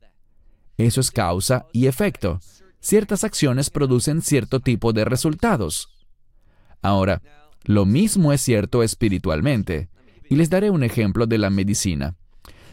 Eso 0.80 1.02
es 1.02 1.12
causa 1.12 1.68
y 1.74 1.88
efecto. 1.88 2.40
Ciertas 2.80 3.26
acciones 3.26 3.70
producen 3.70 4.22
cierto 4.22 4.62
tipo 4.62 4.94
de 4.94 5.04
resultados. 5.04 5.90
Ahora, 6.82 7.22
lo 7.66 7.86
mismo 7.86 8.32
es 8.32 8.40
cierto 8.40 8.82
espiritualmente. 8.82 9.90
Y 10.30 10.38
les 10.38 10.50
daré 10.50 10.70
un 10.70 10.84
ejemplo 10.84 11.26
de 11.28 11.38
la 11.38 11.50
medicina. 11.50 12.16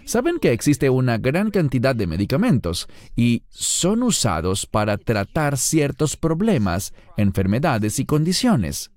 Saben 0.05 0.39
que 0.39 0.53
existe 0.53 0.89
una 0.89 1.19
gran 1.19 1.51
cantidad 1.51 1.97
de 1.97 2.07
medicamentos 2.07 2.87
y 3.17 3.43
son 3.51 4.05
usados 4.05 4.67
para 4.67 4.99
tratar 4.99 5.59
ciertos 5.59 6.17
problemas, 6.17 6.95
enfermedades 7.17 7.99
y 7.99 8.07
condiciones. 8.07 8.93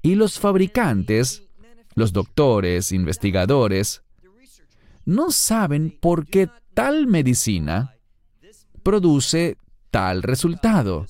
Y 0.00 0.14
los 0.14 0.38
fabricantes, 0.38 1.42
los 1.96 2.12
doctores, 2.12 2.92
investigadores, 2.92 4.04
no 5.04 5.32
saben 5.32 5.98
por 6.00 6.24
qué 6.24 6.48
tal 6.72 7.08
medicina 7.08 7.93
produce 8.84 9.56
tal 9.90 10.22
resultado, 10.22 11.06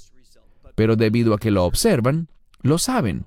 pero 0.75 0.97
debido 0.97 1.35
a 1.35 1.39
que 1.39 1.51
lo 1.51 1.65
observan, 1.65 2.29
lo 2.63 2.79
saben. 2.79 3.27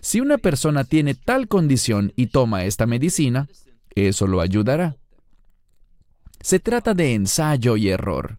Si 0.00 0.20
una 0.20 0.38
persona 0.38 0.84
tiene 0.84 1.14
tal 1.14 1.48
condición 1.48 2.12
y 2.16 2.28
toma 2.28 2.64
esta 2.64 2.86
medicina, 2.86 3.48
eso 3.94 4.26
lo 4.26 4.40
ayudará. 4.40 4.96
Se 6.40 6.60
trata 6.60 6.94
de 6.94 7.14
ensayo 7.14 7.76
y 7.76 7.88
error. 7.88 8.38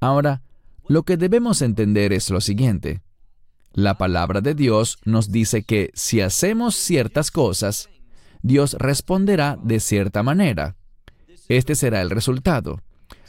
Ahora, 0.00 0.42
lo 0.86 1.02
que 1.02 1.16
debemos 1.16 1.62
entender 1.62 2.12
es 2.12 2.30
lo 2.30 2.40
siguiente. 2.40 3.02
La 3.72 3.98
palabra 3.98 4.40
de 4.40 4.54
Dios 4.54 4.98
nos 5.04 5.32
dice 5.32 5.64
que 5.64 5.90
si 5.94 6.20
hacemos 6.20 6.76
ciertas 6.76 7.30
cosas, 7.30 7.90
Dios 8.42 8.76
responderá 8.78 9.58
de 9.62 9.80
cierta 9.80 10.22
manera. 10.22 10.76
Este 11.48 11.74
será 11.74 12.00
el 12.02 12.10
resultado. 12.10 12.80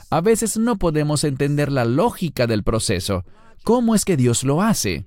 A 0.10 0.22
veces 0.22 0.58
no 0.58 0.78
podemos 0.78 1.24
entender 1.24 1.72
la 1.72 1.86
lógica 1.86 2.48
del 2.48 2.64
proceso. 2.64 3.26
¿Cómo 3.64 3.96
es 3.96 4.06
que 4.06 4.18
Dios 4.18 4.44
lo 4.44 4.62
hace? 4.62 5.06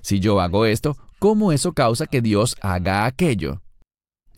Si 0.00 0.18
yo 0.18 0.40
hago 0.40 0.66
esto, 0.66 0.96
cómo 1.18 1.52
eso 1.52 1.72
causa 1.72 2.06
que 2.06 2.20
Dios 2.20 2.56
haga 2.60 3.06
aquello. 3.06 3.62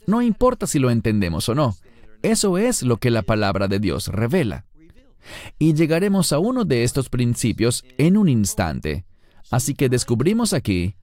No 0.06 0.20
importa 0.20 0.66
si 0.66 0.78
lo 0.78 0.90
entendemos 0.90 1.48
o 1.48 1.54
no, 1.54 1.76
eso 2.22 2.58
es 2.58 2.82
lo 2.82 2.98
que 2.98 3.10
la 3.10 3.22
palabra 3.22 3.68
de 3.68 3.78
Dios 3.78 4.08
revela. 4.08 4.66
Y 5.58 5.72
llegaremos 5.72 6.32
a 6.32 6.38
uno 6.38 6.64
de 6.64 6.84
estos 6.84 7.08
principios 7.08 7.84
en 7.96 8.18
un 8.18 8.28
instante. 8.28 9.06
Así 9.50 9.74
que 9.74 9.88
descubrimos 9.88 10.52
aquí 10.52 10.96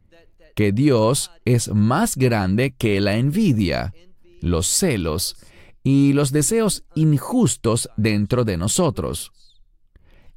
que 0.56 0.72
Dios 0.72 1.32
es 1.46 1.74
más 1.74 2.16
grande 2.16 2.72
que 2.72 3.00
la 3.02 3.16
envidia, 3.16 3.94
los 4.42 4.68
celos 4.68 5.38
y 5.84 6.14
los 6.14 6.32
deseos 6.32 6.84
injustos 6.96 7.90
dentro 7.98 8.44
de 8.44 8.58
nosotros. 8.58 9.32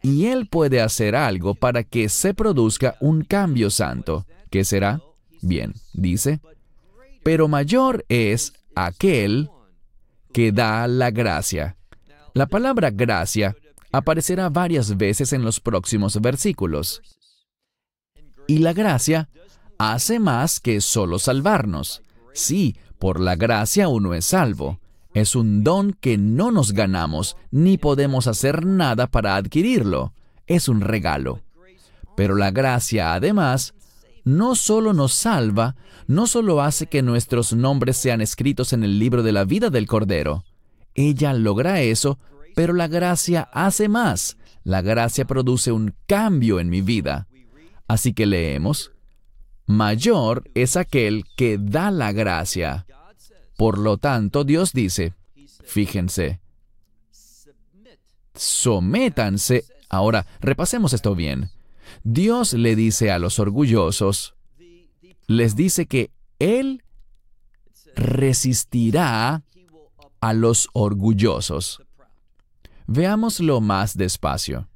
Y 0.03 0.27
Él 0.27 0.49
puede 0.49 0.81
hacer 0.81 1.17
algo 1.17 1.55
para 1.55 1.83
que 1.83 2.09
se 2.09 2.35
produzca 2.35 2.97
un 3.01 3.25
cambio 3.25 3.71
santo. 3.71 4.27
¿Qué 4.51 4.65
será? 4.65 5.01
Bien, 5.41 5.75
dice, 5.93 6.41
pero 7.23 7.49
mayor 7.49 8.05
es 8.09 8.53
aquel 8.75 9.51
que 10.33 10.53
da 10.53 10.87
la 10.89 11.11
gracia. 11.11 11.77
La 12.35 12.47
palabra 12.47 12.91
gracia 12.91 13.57
aparecerá 13.93 14.49
varias 14.49 14.97
veces 14.97 15.33
en 15.33 15.43
los 15.43 15.61
próximos 15.61 16.21
versículos. 16.21 17.01
Y 18.47 18.59
la 18.59 18.73
gracia 18.73 19.29
hace 19.79 20.19
más 20.19 20.61
que 20.61 20.81
solo 20.81 21.19
salvarnos. 21.19 22.03
Sí, 22.33 22.77
por 22.99 23.21
la 23.21 23.37
gracia 23.37 23.89
uno 23.89 24.13
es 24.13 24.27
salvo. 24.27 24.81
Es 25.15 25.37
un 25.37 25.63
don 25.63 25.93
que 25.93 26.19
no 26.19 26.51
nos 26.51 26.73
ganamos 26.73 27.37
ni 27.53 27.79
podemos 27.79 28.27
hacer 28.27 28.67
nada 28.67 29.07
para 29.07 29.37
adquirirlo. 29.37 30.13
Es 30.47 30.69
un 30.69 30.81
regalo. 30.81 31.41
Pero 32.17 32.35
la 32.35 32.51
gracia 32.51 33.15
además 33.15 33.75
no 34.25 34.57
solo 34.57 34.93
nos 34.93 35.13
salva, 35.13 35.77
no 36.07 36.27
solo 36.27 36.63
hace 36.63 36.87
que 36.87 37.03
nuestros 37.03 37.53
nombres 37.53 37.97
sean 37.97 38.21
escritos 38.21 38.73
en 38.73 38.83
el 38.83 38.99
libro 38.99 39.23
de 39.23 39.33
la 39.33 39.45
vida 39.45 39.71
del 39.71 39.87
Cordero. 39.87 40.45
Ella 40.95 41.33
logra 41.33 41.81
eso, 41.81 42.19
pero 42.57 42.73
la 42.73 42.89
gracia 42.89 43.49
hace 43.53 43.89
más. 43.89 44.37
La 44.65 44.83
gracia 44.83 45.27
produce 45.27 45.73
un 45.73 45.95
cambio 46.07 46.59
en 46.59 46.71
mi 46.71 46.81
vida. 46.81 47.29
Así 47.87 48.15
que 48.15 48.27
leemos, 48.27 48.93
mayor 49.67 50.45
es 50.55 50.77
aquel 50.77 51.25
que 51.37 51.59
da 51.59 51.91
la 51.91 52.13
gracia. 52.13 52.87
Por 53.57 53.79
lo 53.79 53.99
tanto, 53.99 54.45
Dios 54.45 54.73
dice, 54.73 55.15
fíjense, 55.65 56.41
sométanse. 58.35 59.65
Ahora, 59.89 60.27
repasemos 60.41 60.93
esto 60.93 61.15
bien. 61.15 61.51
Dios 62.03 62.53
le 62.53 62.75
dice 62.77 63.11
a 63.11 63.19
los 63.19 63.39
orgullosos, 63.39 64.35
les 65.27 65.57
dice 65.57 65.87
que 65.87 66.11
Él 66.39 66.83
resistirá 67.95 69.43
a 70.21 70.33
los 70.33 70.69
orgullosos. 70.73 71.83
Veámoslo 72.87 73.61
más 73.61 73.97
despacio. 73.97 74.69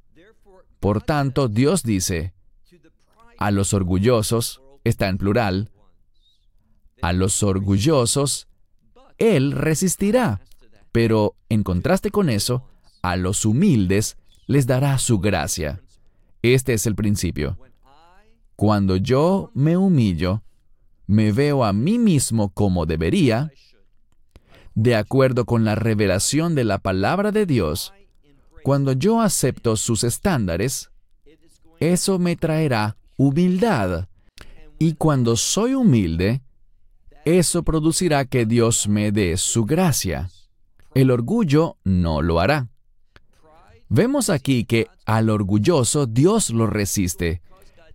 Por 0.80 1.02
tanto, 1.02 1.48
Dios 1.48 1.82
dice, 1.82 2.32
a 3.38 3.50
los 3.50 3.74
orgullosos, 3.74 4.62
está 4.84 5.08
en 5.08 5.18
plural, 5.18 5.70
a 7.02 7.12
los 7.12 7.42
orgullosos, 7.42 8.47
Él 9.18 9.52
resistirá, 9.52 10.40
pero 10.92 11.34
en 11.48 11.62
contraste 11.62 12.10
con 12.10 12.30
eso, 12.30 12.64
a 13.02 13.16
los 13.16 13.44
humildes 13.44 14.16
les 14.46 14.66
dará 14.66 14.98
su 14.98 15.18
gracia. 15.18 15.80
Este 16.42 16.72
es 16.72 16.86
el 16.86 16.94
principio. 16.94 17.58
Cuando 18.56 18.96
yo 18.96 19.50
me 19.54 19.76
humillo, 19.76 20.42
me 21.06 21.32
veo 21.32 21.64
a 21.64 21.72
mí 21.72 21.98
mismo 21.98 22.50
como 22.50 22.86
debería, 22.86 23.50
de 24.74 24.94
acuerdo 24.94 25.44
con 25.44 25.64
la 25.64 25.74
revelación 25.74 26.54
de 26.54 26.64
la 26.64 26.78
palabra 26.78 27.32
de 27.32 27.46
Dios, 27.46 27.92
Cuando 28.62 28.92
yo 28.92 29.20
acepto 29.20 29.76
sus 29.76 30.04
estándares, 30.04 30.90
eso 31.80 32.18
me 32.18 32.36
traerá 32.36 32.96
humildad. 33.16 34.08
Y 34.78 34.94
cuando 34.94 35.36
soy 35.36 35.74
humilde, 35.74 36.42
eso 37.28 37.62
producirá 37.62 38.24
que 38.24 38.46
Dios 38.46 38.88
me 38.88 39.12
dé 39.12 39.36
su 39.36 39.64
gracia. 39.64 40.30
El 40.94 41.10
orgullo 41.10 41.76
no 41.84 42.22
lo 42.22 42.40
hará. 42.40 42.68
Vemos 43.90 44.30
aquí 44.30 44.64
que 44.64 44.86
al 45.04 45.28
orgulloso 45.28 46.06
Dios 46.06 46.50
lo 46.50 46.66
resiste. 46.66 47.42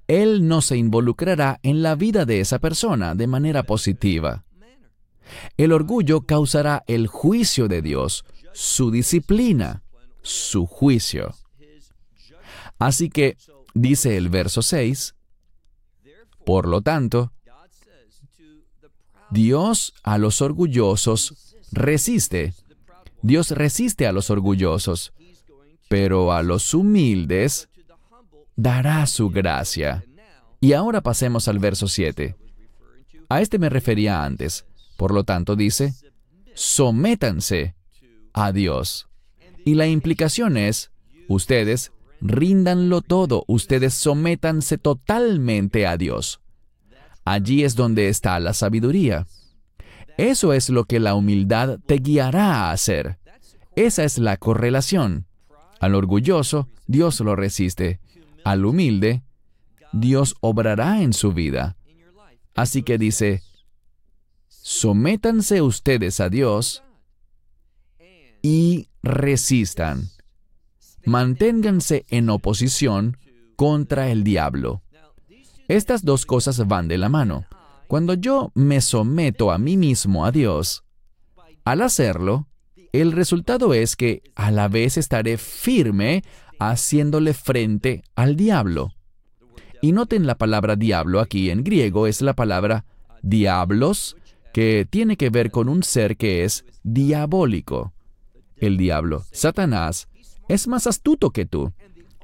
Él 0.07 0.47
no 0.47 0.61
se 0.61 0.77
involucrará 0.77 1.59
en 1.63 1.81
la 1.81 1.95
vida 1.95 2.25
de 2.25 2.41
esa 2.41 2.59
persona 2.59 3.15
de 3.15 3.27
manera 3.27 3.63
positiva. 3.63 4.43
El 5.57 5.71
orgullo 5.71 6.21
causará 6.21 6.83
el 6.87 7.07
juicio 7.07 7.67
de 7.67 7.81
Dios, 7.81 8.25
su 8.53 8.91
disciplina, 8.91 9.83
su 10.21 10.67
juicio. 10.67 11.33
Así 12.77 13.09
que, 13.09 13.37
dice 13.73 14.17
el 14.17 14.29
verso 14.29 14.61
6, 14.61 15.15
por 16.45 16.67
lo 16.67 16.81
tanto, 16.81 17.31
Dios 19.33 19.95
a 20.03 20.19
los 20.19 20.41
orgullosos 20.41 21.55
resiste. 21.71 22.53
Dios 23.23 23.49
resiste 23.49 24.05
a 24.05 24.11
los 24.11 24.29
orgullosos, 24.29 25.11
pero 25.89 26.31
a 26.33 26.43
los 26.43 26.73
humildes 26.75 27.67
dará 28.55 29.07
su 29.07 29.31
gracia. 29.31 30.05
Y 30.59 30.73
ahora 30.73 31.01
pasemos 31.01 31.47
al 31.47 31.57
verso 31.57 31.87
7. 31.87 32.35
A 33.27 33.41
este 33.41 33.57
me 33.57 33.69
refería 33.69 34.23
antes. 34.23 34.65
Por 34.97 35.11
lo 35.13 35.23
tanto, 35.23 35.55
dice, 35.55 35.95
sométanse 36.53 37.75
a 38.33 38.51
Dios. 38.51 39.07
Y 39.65 39.73
la 39.73 39.87
implicación 39.87 40.57
es, 40.57 40.91
ustedes 41.27 41.91
ríndanlo 42.21 43.01
todo, 43.01 43.43
ustedes 43.47 43.95
sométanse 43.95 44.77
totalmente 44.77 45.87
a 45.87 45.97
Dios. 45.97 46.42
Allí 47.25 47.63
es 47.63 47.75
donde 47.75 48.09
está 48.09 48.39
la 48.39 48.53
sabiduría. 48.53 49.27
Eso 50.17 50.53
es 50.53 50.69
lo 50.69 50.85
que 50.85 50.99
la 50.99 51.15
humildad 51.15 51.79
te 51.85 51.95
guiará 51.95 52.67
a 52.67 52.71
hacer. 52.71 53.19
Esa 53.75 54.03
es 54.03 54.17
la 54.17 54.37
correlación. 54.37 55.25
Al 55.79 55.95
orgulloso, 55.95 56.69
Dios 56.87 57.19
lo 57.19 57.35
resiste. 57.35 57.99
Al 58.43 58.65
humilde, 58.65 59.23
Dios 59.91 60.35
obrará 60.41 61.01
en 61.01 61.13
su 61.13 61.33
vida. 61.33 61.77
Así 62.55 62.83
que 62.83 62.97
dice, 62.97 63.41
sométanse 64.47 65.61
ustedes 65.61 66.19
a 66.19 66.29
Dios 66.29 66.83
y 68.41 68.89
resistan. 69.01 70.09
Manténganse 71.05 72.05
en 72.09 72.29
oposición 72.29 73.17
contra 73.55 74.09
el 74.09 74.23
diablo. 74.23 74.83
Estas 75.73 76.05
dos 76.05 76.27
cosas 76.27 76.67
van 76.67 76.87
de 76.87 76.99
la 76.99 77.09
mano. 77.09 77.45
Cuando 77.87 78.13
yo 78.13 78.51
me 78.53 78.79
someto 78.79 79.51
a 79.51 79.57
mí 79.57 79.75
mismo 79.75 80.23
a 80.23 80.31
Dios, 80.31 80.83
al 81.65 81.81
hacerlo, 81.81 82.47
el 82.91 83.11
resultado 83.11 83.73
es 83.73 83.95
que 83.95 84.21
a 84.35 84.51
la 84.51 84.67
vez 84.67 84.97
estaré 84.97 85.39
firme 85.39 86.23
haciéndole 86.59 87.33
frente 87.33 88.03
al 88.13 88.35
diablo. 88.35 88.91
Y 89.81 89.93
noten 89.93 90.27
la 90.27 90.37
palabra 90.37 90.75
diablo 90.75 91.19
aquí 91.19 91.49
en 91.49 91.63
griego 91.63 92.05
es 92.05 92.21
la 92.21 92.35
palabra 92.35 92.85
diablos, 93.23 94.15
que 94.53 94.85
tiene 94.87 95.17
que 95.17 95.31
ver 95.31 95.49
con 95.49 95.69
un 95.69 95.81
ser 95.81 96.17
que 96.17 96.43
es 96.43 96.65
diabólico. 96.83 97.93
El 98.57 98.77
diablo, 98.77 99.25
Satanás, 99.31 100.07
es 100.47 100.67
más 100.67 100.85
astuto 100.85 101.31
que 101.31 101.47
tú. 101.47 101.73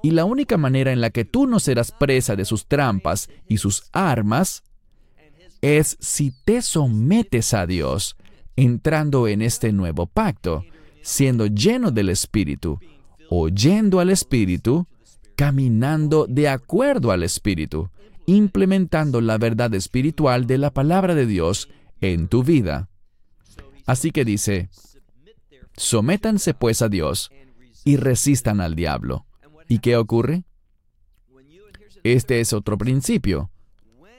Y 0.02 0.12
la 0.12 0.26
única 0.26 0.58
manera 0.58 0.92
en 0.92 1.02
la 1.02 1.10
que 1.10 1.26
tú 1.26 1.48
no 1.48 1.60
serás 1.60 1.92
presa 1.92 2.36
de 2.36 2.46
sus 2.46 2.68
trampas 2.68 3.30
y 3.48 3.58
sus 3.58 3.84
armas 3.92 4.64
es 5.62 5.98
si 6.00 6.32
te 6.46 6.62
sometes 6.62 7.54
a 7.54 7.66
Dios, 7.66 8.16
entrando 8.56 9.28
en 9.28 9.42
este 9.42 9.72
nuevo 9.74 10.06
pacto, 10.06 10.64
siendo 11.02 11.48
lleno 11.48 11.92
del 11.92 12.10
Espíritu, 12.10 12.80
oyendo 13.30 14.00
al 14.00 14.10
Espíritu, 14.10 14.88
caminando 15.36 16.26
de 16.28 16.50
acuerdo 16.50 17.12
al 17.12 17.24
Espíritu, 17.24 17.90
implementando 18.26 19.22
la 19.22 19.38
verdad 19.38 19.74
espiritual 19.74 20.46
de 20.46 20.58
la 20.58 20.72
palabra 20.72 21.16
de 21.16 21.26
Dios 21.26 21.70
en 22.00 22.28
tu 22.28 22.44
vida. 22.44 22.90
Así 23.86 24.12
que 24.12 24.24
dice, 24.24 24.70
sométanse 25.76 26.54
pues 26.54 26.82
a 26.82 26.90
Dios 26.90 27.32
y 27.86 27.98
resistan 27.98 28.62
al 28.62 28.76
diablo. 28.76 29.26
¿Y 29.70 29.80
qué 29.80 29.96
ocurre? 29.96 30.44
Este 32.04 32.40
es 32.40 32.54
otro 32.54 32.78
principio. 32.78 33.52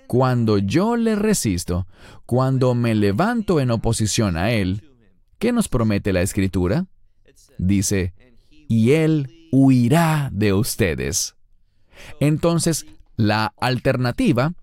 Cuando 0.06 0.58
yo 0.58 0.96
le 0.96 1.16
resisto, 1.16 1.86
cuando 2.24 2.74
me 2.74 2.94
levanto 2.94 3.60
en 3.60 3.72
oposición 3.72 4.36
a 4.36 4.52
Él, 4.52 4.88
¿qué 5.38 5.52
nos 5.52 5.68
promete 5.68 6.12
la 6.12 6.22
Escritura? 6.22 6.86
Dice, 7.58 8.14
y 8.68 8.92
Él 8.92 9.48
huirá 9.50 10.30
de 10.32 10.52
ustedes. 10.52 11.34
Entonces, 12.20 12.86
la 13.16 13.52
alternativa, 13.60 14.54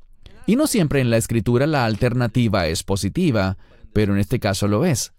y 0.46 0.56
no 0.56 0.68
siempre 0.68 1.02
en 1.02 1.10
la 1.10 1.18
Escritura 1.18 1.68
la 1.68 1.86
alternativa 1.86 2.68
es 2.68 2.84
positiva, 2.84 3.58
pero 3.92 4.14
en 4.14 4.20
este 4.20 4.40
caso 4.40 4.70
lo 4.70 4.86
es. 4.86 5.12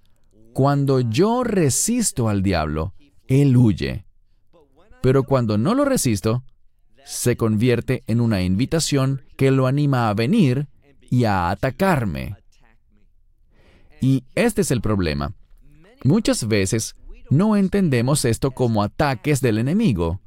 Cuando 0.55 1.01
yo 1.01 1.45
resisto 1.45 2.31
al 2.31 2.43
diablo, 2.43 2.95
Él 3.27 3.57
huye. 3.57 4.08
Pero 5.03 5.25
cuando 5.25 5.59
no 5.59 5.75
lo 5.75 5.85
resisto, 5.85 6.45
se 7.05 7.37
convierte 7.37 8.03
en 8.07 8.21
una 8.21 8.43
invitación 8.43 9.23
que 9.37 9.51
lo 9.51 9.67
anima 9.67 10.09
a 10.09 10.15
venir 10.15 10.69
y 11.11 11.25
a 11.25 11.51
atacarme. 11.51 12.37
Y 14.01 14.25
este 14.35 14.61
es 14.61 14.71
el 14.71 14.81
problema. 14.81 15.33
Muchas 16.05 16.47
veces 16.47 16.95
no 17.31 17.57
entendemos 17.57 18.25
esto 18.25 18.51
como 18.51 18.83
ataques 18.83 19.41
del 19.41 19.59
enemigo. 19.59 20.21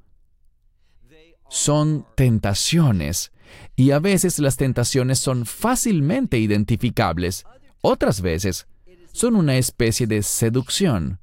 Son 1.49 2.05
tentaciones, 2.15 3.31
y 3.75 3.91
a 3.91 3.99
veces 3.99 4.39
las 4.39 4.57
tentaciones 4.57 5.19
son 5.19 5.45
fácilmente 5.45 6.39
identificables. 6.39 7.45
Otras 7.81 8.21
veces 8.21 8.67
son 9.11 9.35
una 9.35 9.57
especie 9.57 10.07
de 10.07 10.23
seducción, 10.23 11.19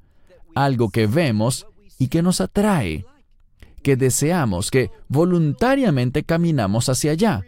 algo 0.55 0.91
que 0.91 1.07
vemos 1.07 1.67
y 1.99 2.09
que 2.09 2.23
nos 2.23 2.41
atrae 2.41 3.05
que 3.83 3.97
deseamos, 3.97 4.71
que 4.71 4.91
voluntariamente 5.09 6.25
caminamos 6.25 6.89
hacia 6.89 7.13
allá. 7.13 7.43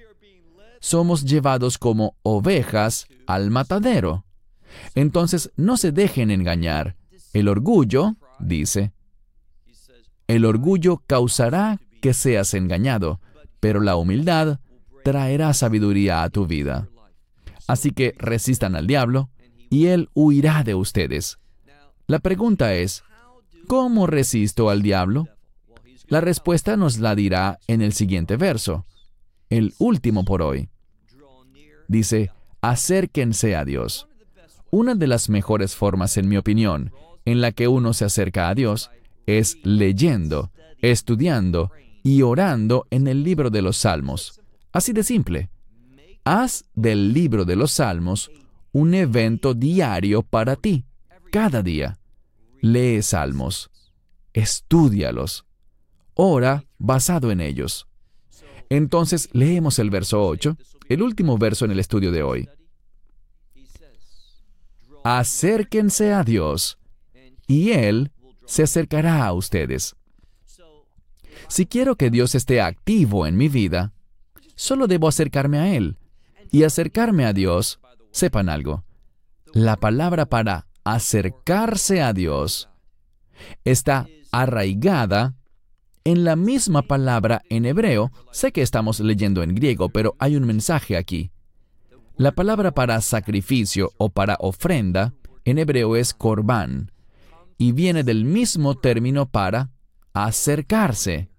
Somos 0.81 1.25
llevados 1.25 1.79
como 1.79 2.17
ovejas 2.23 3.07
al 3.27 3.51
matadero. 3.51 4.25
Entonces 4.95 5.51
no 5.57 5.77
se 5.77 5.93
dejen 5.93 6.31
engañar. 6.31 6.97
El 7.33 7.49
orgullo, 7.49 8.17
dice, 8.39 8.93
el 10.27 10.45
orgullo 10.45 11.03
causará 11.07 11.81
que 12.01 12.15
seas 12.15 12.55
engañado, 12.55 13.21
pero 13.59 13.81
la 13.81 13.97
humildad 13.97 14.61
traerá 15.05 15.53
sabiduría 15.55 16.23
a 16.23 16.31
tu 16.31 16.47
vida. 16.47 16.89
Así 17.67 17.91
que 17.91 18.15
resistan 18.17 18.77
al 18.77 18.87
diablo 18.87 19.31
y 19.71 19.87
él 19.87 20.09
huirá 20.15 20.63
de 20.63 20.75
ustedes. 20.75 21.39
La 22.07 22.19
pregunta 22.19 22.75
es, 22.75 23.03
¿cómo 23.67 24.07
resisto 24.07 24.71
al 24.71 24.83
diablo? 24.83 25.29
La 26.11 26.21
respuesta 26.21 26.77
nos 26.77 26.99
la 26.99 27.15
dirá 27.15 27.61
en 27.69 27.83
el 27.83 27.93
siguiente 27.93 28.37
verso, 28.37 28.85
el 29.49 29.75
último 29.79 30.25
por 30.25 30.43
hoy. 30.43 30.69
Dice, 31.87 32.33
acérquense 32.61 33.55
a 33.55 33.65
Dios. 33.65 34.09
Una 34.73 34.97
de 34.97 35.07
las 35.07 35.29
mejores 35.29 35.77
formas, 35.77 36.17
en 36.17 36.29
mi 36.29 36.37
opinión, 36.37 36.93
en 37.25 37.41
la 37.41 37.53
que 37.53 37.69
uno 37.69 37.93
se 37.93 38.05
acerca 38.05 38.49
a 38.49 38.57
Dios 38.57 38.91
es 39.27 39.57
leyendo, 39.63 40.51
estudiando 40.83 41.71
y 42.03 42.23
orando 42.23 42.89
en 42.91 43.07
el 43.07 43.23
libro 43.23 43.51
de 43.51 43.63
los 43.63 43.77
Salmos. 43.77 44.41
Así 44.73 44.93
de 44.93 45.05
simple. 45.05 45.49
Haz 46.25 46.65
del 46.75 47.13
libro 47.13 47.45
de 47.45 47.55
los 47.55 47.71
Salmos 47.71 48.33
un 48.73 48.95
evento 48.95 49.55
diario 49.55 50.23
para 50.23 50.57
ti, 50.57 50.87
cada 51.31 51.63
día. 51.63 51.99
Lee 52.61 53.01
salmos, 53.01 53.71
estudialos, 54.33 55.47
ora 56.21 56.65
basado 56.79 57.31
en 57.31 57.41
ellos. 57.41 57.87
Entonces 58.69 59.29
leemos 59.33 59.79
el 59.79 59.91
verso 59.91 60.23
8, 60.27 60.57
el 60.89 61.03
último 61.03 61.39
verso 61.39 61.65
en 61.65 61.71
el 61.71 61.79
estudio 61.79 62.13
de 62.13 62.23
hoy. 62.23 62.49
Acérquense 65.03 66.13
a 66.13 66.23
Dios 66.23 66.79
y 67.47 67.71
Él 67.71 68.13
se 68.45 68.65
acercará 68.65 69.25
a 69.25 69.33
ustedes. 69.33 69.97
Si 71.49 71.67
quiero 71.67 71.97
que 71.97 72.11
Dios 72.11 72.35
esté 72.35 72.61
activo 72.61 73.27
en 73.27 73.37
mi 73.37 73.49
vida, 73.49 73.93
solo 74.55 74.87
debo 74.87 75.09
acercarme 75.09 75.59
a 75.59 75.75
Él. 75.75 75.97
Y 76.53 76.65
acercarme 76.65 77.25
a 77.25 77.33
Dios, 77.33 77.79
sepan 78.11 78.49
algo, 78.49 78.85
la 79.53 79.77
palabra 79.77 80.27
para 80.27 80.67
acercarse 80.85 82.03
a 82.03 82.13
Dios 82.13 82.69
está 83.65 84.09
arraigada 84.33 85.37
en 86.05 86.25
la 86.25 86.37
misma 86.37 86.83
palabra 86.83 87.43
en 87.51 87.67
hebreo, 87.67 88.11
sé 88.33 88.53
que 88.53 88.63
estamos 88.63 89.01
leyendo 89.01 89.43
en 89.43 89.55
griego, 89.55 89.91
pero 89.91 90.17
hay 90.19 90.37
un 90.37 90.47
mensaje 90.47 90.97
aquí. 90.97 91.31
La 92.17 92.33
palabra 92.33 92.73
para 92.73 93.01
sacrificio 93.01 93.93
o 93.99 94.11
para 94.11 94.37
ofrenda 94.41 95.15
en 95.45 95.59
hebreo 95.59 95.97
es 95.97 96.15
corbán 96.15 96.93
y 97.57 97.73
viene 97.73 98.05
del 98.05 98.25
mismo 98.25 98.75
término 98.77 99.27
para 99.27 99.71
acercarse. 100.13 101.31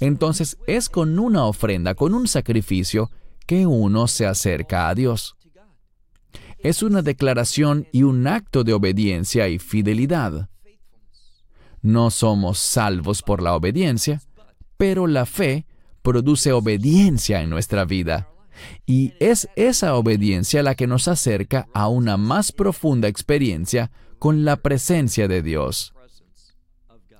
Entonces 0.00 0.58
es 0.66 0.88
con 0.88 1.18
una 1.18 1.46
ofrenda, 1.46 1.94
con 1.94 2.14
un 2.14 2.26
sacrificio, 2.26 3.10
que 3.46 3.66
uno 3.66 4.06
se 4.06 4.26
acerca 4.26 4.88
a 4.88 4.94
Dios. 4.94 5.36
Es 6.58 6.82
una 6.82 7.02
declaración 7.02 7.88
y 7.90 8.02
un 8.02 8.26
acto 8.26 8.64
de 8.64 8.74
obediencia 8.74 9.48
y 9.48 9.58
fidelidad. 9.58 10.49
No 11.82 12.10
somos 12.10 12.58
salvos 12.58 13.22
por 13.22 13.42
la 13.42 13.54
obediencia, 13.54 14.20
pero 14.76 15.06
la 15.06 15.26
fe 15.26 15.66
produce 16.02 16.52
obediencia 16.52 17.42
en 17.42 17.50
nuestra 17.50 17.84
vida. 17.84 18.28
Y 18.86 19.14
es 19.20 19.48
esa 19.56 19.94
obediencia 19.94 20.62
la 20.62 20.74
que 20.74 20.86
nos 20.86 21.08
acerca 21.08 21.68
a 21.72 21.88
una 21.88 22.16
más 22.16 22.52
profunda 22.52 23.08
experiencia 23.08 23.90
con 24.18 24.44
la 24.44 24.56
presencia 24.56 25.28
de 25.28 25.42
Dios. 25.42 25.94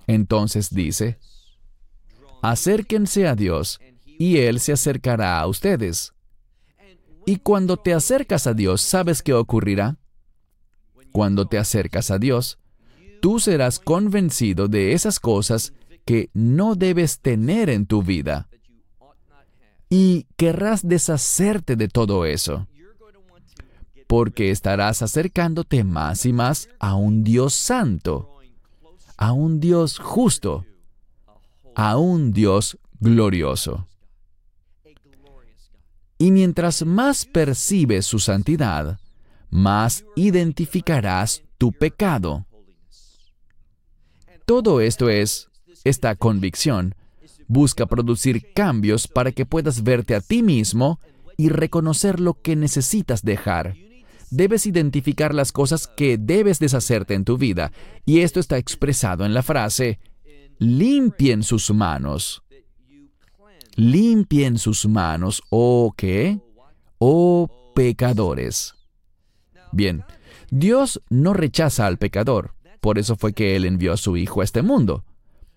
Entonces 0.07 0.71
dice, 0.71 1.19
acérquense 2.43 3.27
a 3.27 3.35
Dios 3.35 3.81
y 4.19 4.39
Él 4.39 4.61
se 4.61 4.73
acercará 4.73 5.41
a 5.41 5.47
ustedes. 5.47 6.13
Y 7.27 7.37
cuando 7.37 7.77
te 7.77 7.95
acercas 7.95 8.47
a 8.47 8.55
Dios, 8.55 8.81
¿sabes 8.81 9.23
qué 9.23 9.33
ocurrirá? 9.35 9.99
Cuando 11.13 11.47
te 11.47 11.59
acercas 11.59 12.11
a 12.11 12.19
Dios, 12.19 12.59
tú 13.21 13.39
serás 13.39 13.79
convencido 13.79 14.68
de 14.68 14.93
esas 14.93 15.21
cosas 15.21 15.73
que 16.05 16.31
no 16.35 16.75
debes 16.75 17.21
tener 17.21 17.71
en 17.71 17.87
tu 17.87 18.03
vida. 18.03 18.49
Y 19.89 20.27
querrás 20.37 20.87
deshacerte 20.87 21.77
de 21.77 21.89
todo 21.89 22.25
eso, 22.25 22.66
porque 24.07 24.51
estarás 24.51 25.03
acercándote 25.03 25.85
más 25.85 26.27
y 26.27 26.33
más 26.33 26.68
a 26.79 26.95
un 26.95 27.25
Dios 27.25 27.55
santo, 27.55 28.41
a 29.16 29.33
un 29.33 29.61
Dios 29.61 29.99
justo, 29.99 30.64
a 31.75 31.97
un 31.97 32.33
Dios 32.33 32.79
glorioso. 33.01 33.87
Y 36.18 36.33
mientras 36.33 36.85
más 36.85 37.25
percibes 37.25 38.05
su 38.05 38.18
santidad, 38.18 39.01
más 39.49 40.05
identificarás 40.16 41.43
tu 41.57 41.73
pecado. 41.73 42.47
Todo 44.51 44.80
esto 44.80 45.09
es, 45.09 45.48
esta 45.84 46.16
convicción, 46.16 46.96
busca 47.46 47.86
producir 47.86 48.53
cambios 48.53 49.07
para 49.07 49.30
que 49.30 49.46
puedas 49.46 49.84
verte 49.84 50.16
a 50.16 50.20
ti 50.20 50.42
mismo 50.42 50.98
y 51.36 51.51
reconocer 51.51 52.18
lo 52.18 52.34
que 52.34 52.57
necesitas 52.57 53.22
dejar. 53.22 53.76
Debes 54.28 54.66
identificar 54.66 55.36
las 55.36 55.53
cosas 55.53 55.86
que 55.86 56.18
debes 56.18 56.59
deshacerte 56.59 57.14
en 57.14 57.24
tu 57.24 57.38
vida, 57.38 57.70
y 58.05 58.22
esto 58.22 58.40
está 58.40 58.59
expresado 58.59 59.24
en 59.24 59.34
la 59.34 59.44
frase, 59.44 60.01
limpien 60.59 61.44
sus 61.44 61.70
manos. 61.70 62.42
Limpien 63.76 64.59
sus 64.59 64.84
manos, 64.84 65.44
¿o 65.51 65.94
qué? 65.96 66.40
Oh 66.98 67.72
pecadores. 67.76 68.74
Bien, 69.70 70.03
Dios 70.51 71.01
no 71.09 71.34
rechaza 71.34 71.86
al 71.86 71.98
pecador. 71.98 72.57
Por 72.81 72.99
eso 72.99 73.16
fue 73.16 73.33
que 73.33 73.57
Él 73.57 73.64
envió 73.64 73.93
a 73.93 73.97
su 73.97 74.16
Hijo 74.16 74.41
a 74.41 74.45
este 74.45 74.62
mundo. 74.62 75.05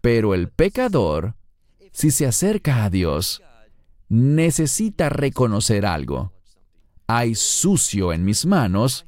Pero 0.01 0.33
el 0.33 0.49
pecador, 0.49 1.35
si 1.91 2.11
se 2.11 2.25
acerca 2.25 2.83
a 2.83 2.89
Dios, 2.89 3.41
necesita 4.09 5.09
reconocer 5.09 5.85
algo. 5.85 6.33
Hay 7.07 7.35
sucio 7.35 8.13
en 8.13 8.25
mis 8.25 8.45
manos 8.45 9.05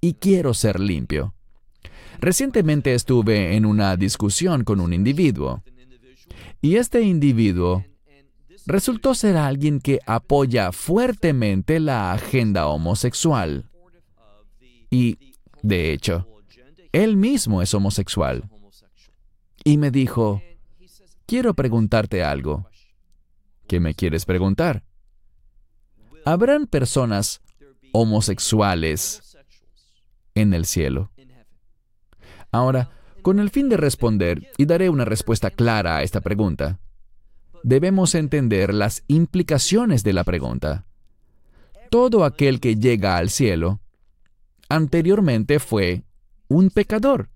y 0.00 0.14
quiero 0.14 0.54
ser 0.54 0.80
limpio. 0.80 1.34
Recientemente 2.20 2.94
estuve 2.94 3.56
en 3.56 3.66
una 3.66 3.96
discusión 3.96 4.64
con 4.64 4.80
un 4.80 4.92
individuo. 4.92 5.62
Y 6.60 6.76
este 6.76 7.02
individuo 7.02 7.84
resultó 8.66 9.14
ser 9.14 9.36
alguien 9.36 9.80
que 9.80 10.00
apoya 10.06 10.72
fuertemente 10.72 11.80
la 11.80 12.12
agenda 12.12 12.66
homosexual. 12.66 13.70
Y, 14.90 15.18
de 15.62 15.92
hecho, 15.92 16.26
él 16.94 17.16
mismo 17.16 17.60
es 17.60 17.74
homosexual. 17.74 18.48
Y 19.64 19.78
me 19.78 19.90
dijo, 19.90 20.40
quiero 21.26 21.52
preguntarte 21.54 22.22
algo. 22.22 22.68
¿Qué 23.66 23.80
me 23.80 23.94
quieres 23.94 24.24
preguntar? 24.24 24.84
¿Habrán 26.24 26.68
personas 26.68 27.42
homosexuales 27.92 29.36
en 30.36 30.54
el 30.54 30.66
cielo? 30.66 31.10
Ahora, 32.52 32.90
con 33.22 33.40
el 33.40 33.50
fin 33.50 33.68
de 33.68 33.76
responder, 33.76 34.52
y 34.56 34.66
daré 34.66 34.88
una 34.88 35.04
respuesta 35.04 35.50
clara 35.50 35.96
a 35.96 36.02
esta 36.04 36.20
pregunta, 36.20 36.78
debemos 37.64 38.14
entender 38.14 38.72
las 38.72 39.02
implicaciones 39.08 40.04
de 40.04 40.12
la 40.12 40.22
pregunta. 40.22 40.86
Todo 41.90 42.24
aquel 42.24 42.60
que 42.60 42.76
llega 42.76 43.16
al 43.16 43.30
cielo 43.30 43.80
anteriormente 44.68 45.58
fue 45.58 46.04
un 46.54 46.70
pecador, 46.70 47.30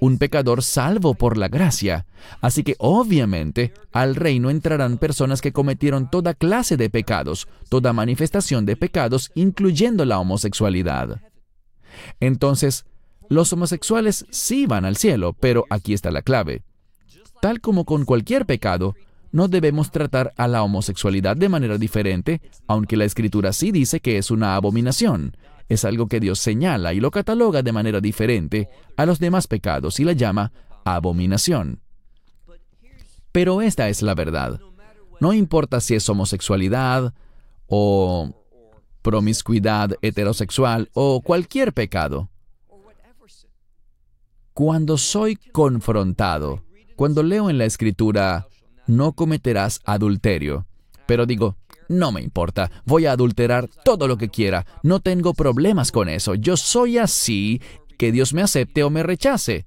un 0.00 0.18
pecador 0.18 0.62
salvo 0.62 1.14
por 1.14 1.38
la 1.38 1.48
gracia. 1.48 2.06
Así 2.42 2.62
que 2.62 2.76
obviamente 2.78 3.72
al 3.90 4.16
reino 4.16 4.50
entrarán 4.50 4.98
personas 4.98 5.40
que 5.40 5.52
cometieron 5.52 6.10
toda 6.10 6.34
clase 6.34 6.76
de 6.76 6.90
pecados, 6.90 7.48
toda 7.70 7.94
manifestación 7.94 8.66
de 8.66 8.76
pecados, 8.76 9.30
incluyendo 9.34 10.04
la 10.04 10.18
homosexualidad. 10.18 11.22
Entonces, 12.20 12.84
los 13.30 13.52
homosexuales 13.52 14.26
sí 14.30 14.66
van 14.66 14.84
al 14.84 14.96
cielo, 14.96 15.34
pero 15.38 15.64
aquí 15.70 15.94
está 15.94 16.10
la 16.10 16.22
clave. 16.22 16.62
Tal 17.40 17.62
como 17.62 17.86
con 17.86 18.04
cualquier 18.04 18.44
pecado, 18.44 18.94
no 19.32 19.48
debemos 19.48 19.90
tratar 19.90 20.34
a 20.36 20.48
la 20.48 20.62
homosexualidad 20.62 21.36
de 21.36 21.48
manera 21.48 21.78
diferente, 21.78 22.42
aunque 22.66 22.96
la 22.98 23.06
escritura 23.06 23.54
sí 23.54 23.70
dice 23.70 24.00
que 24.00 24.18
es 24.18 24.30
una 24.30 24.56
abominación 24.56 25.34
es 25.70 25.84
algo 25.84 26.08
que 26.08 26.20
Dios 26.20 26.40
señala 26.40 26.92
y 26.92 27.00
lo 27.00 27.12
cataloga 27.12 27.62
de 27.62 27.72
manera 27.72 28.00
diferente 28.00 28.68
a 28.96 29.06
los 29.06 29.20
demás 29.20 29.46
pecados 29.46 30.00
y 30.00 30.04
la 30.04 30.12
llama 30.12 30.52
abominación. 30.84 31.80
Pero 33.30 33.62
esta 33.62 33.88
es 33.88 34.02
la 34.02 34.16
verdad. 34.16 34.60
No 35.20 35.32
importa 35.32 35.80
si 35.80 35.94
es 35.94 36.08
homosexualidad 36.08 37.14
o 37.68 38.34
promiscuidad 39.00 39.92
heterosexual 40.02 40.90
o 40.92 41.22
cualquier 41.22 41.72
pecado. 41.72 42.28
Cuando 44.52 44.98
soy 44.98 45.36
confrontado, 45.36 46.64
cuando 46.96 47.22
leo 47.22 47.48
en 47.48 47.58
la 47.58 47.64
escritura, 47.64 48.48
no 48.88 49.12
cometerás 49.12 49.80
adulterio, 49.84 50.66
pero 51.06 51.26
digo, 51.26 51.56
no 51.90 52.12
me 52.12 52.22
importa, 52.22 52.70
voy 52.84 53.06
a 53.06 53.12
adulterar 53.12 53.68
todo 53.84 54.06
lo 54.06 54.16
que 54.16 54.28
quiera, 54.28 54.64
no 54.84 55.00
tengo 55.00 55.34
problemas 55.34 55.90
con 55.90 56.08
eso, 56.08 56.36
yo 56.36 56.56
soy 56.56 56.98
así, 56.98 57.60
que 57.98 58.12
Dios 58.12 58.32
me 58.32 58.42
acepte 58.42 58.84
o 58.84 58.90
me 58.90 59.02
rechace. 59.02 59.66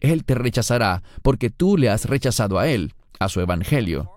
Él 0.00 0.24
te 0.24 0.34
rechazará 0.34 1.02
porque 1.22 1.48
tú 1.48 1.76
le 1.76 1.90
has 1.90 2.06
rechazado 2.06 2.58
a 2.58 2.68
Él, 2.68 2.92
a 3.20 3.28
su 3.28 3.40
Evangelio. 3.40 4.10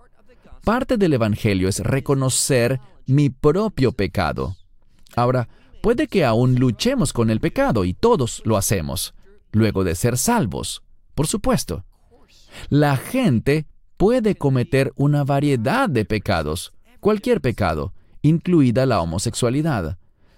Parte 0.66 0.98
del 0.98 1.14
Evangelio 1.14 1.70
es 1.70 1.80
reconocer 1.80 2.80
mi 3.06 3.30
propio 3.30 3.92
pecado. 3.92 4.56
Ahora, 5.16 5.48
puede 5.84 6.08
que 6.08 6.26
aún 6.26 6.56
luchemos 6.56 7.14
con 7.14 7.30
el 7.30 7.40
pecado 7.40 7.86
y 7.86 7.94
todos 7.94 8.42
lo 8.46 8.58
hacemos, 8.58 9.14
luego 9.52 9.84
de 9.84 9.94
ser 9.94 10.18
salvos, 10.18 10.82
por 11.14 11.28
supuesto. 11.28 11.86
La 12.70 12.98
gente 12.98 13.68
puede 13.98 14.34
cometer 14.36 14.92
una 14.96 15.24
variedad 15.24 15.88
de 15.88 16.06
pecados, 16.06 16.74
cualquier 17.02 17.42
pecado, 17.42 17.94
incluida 18.22 18.86
la 18.86 19.02
homosexualidad. 19.02 19.98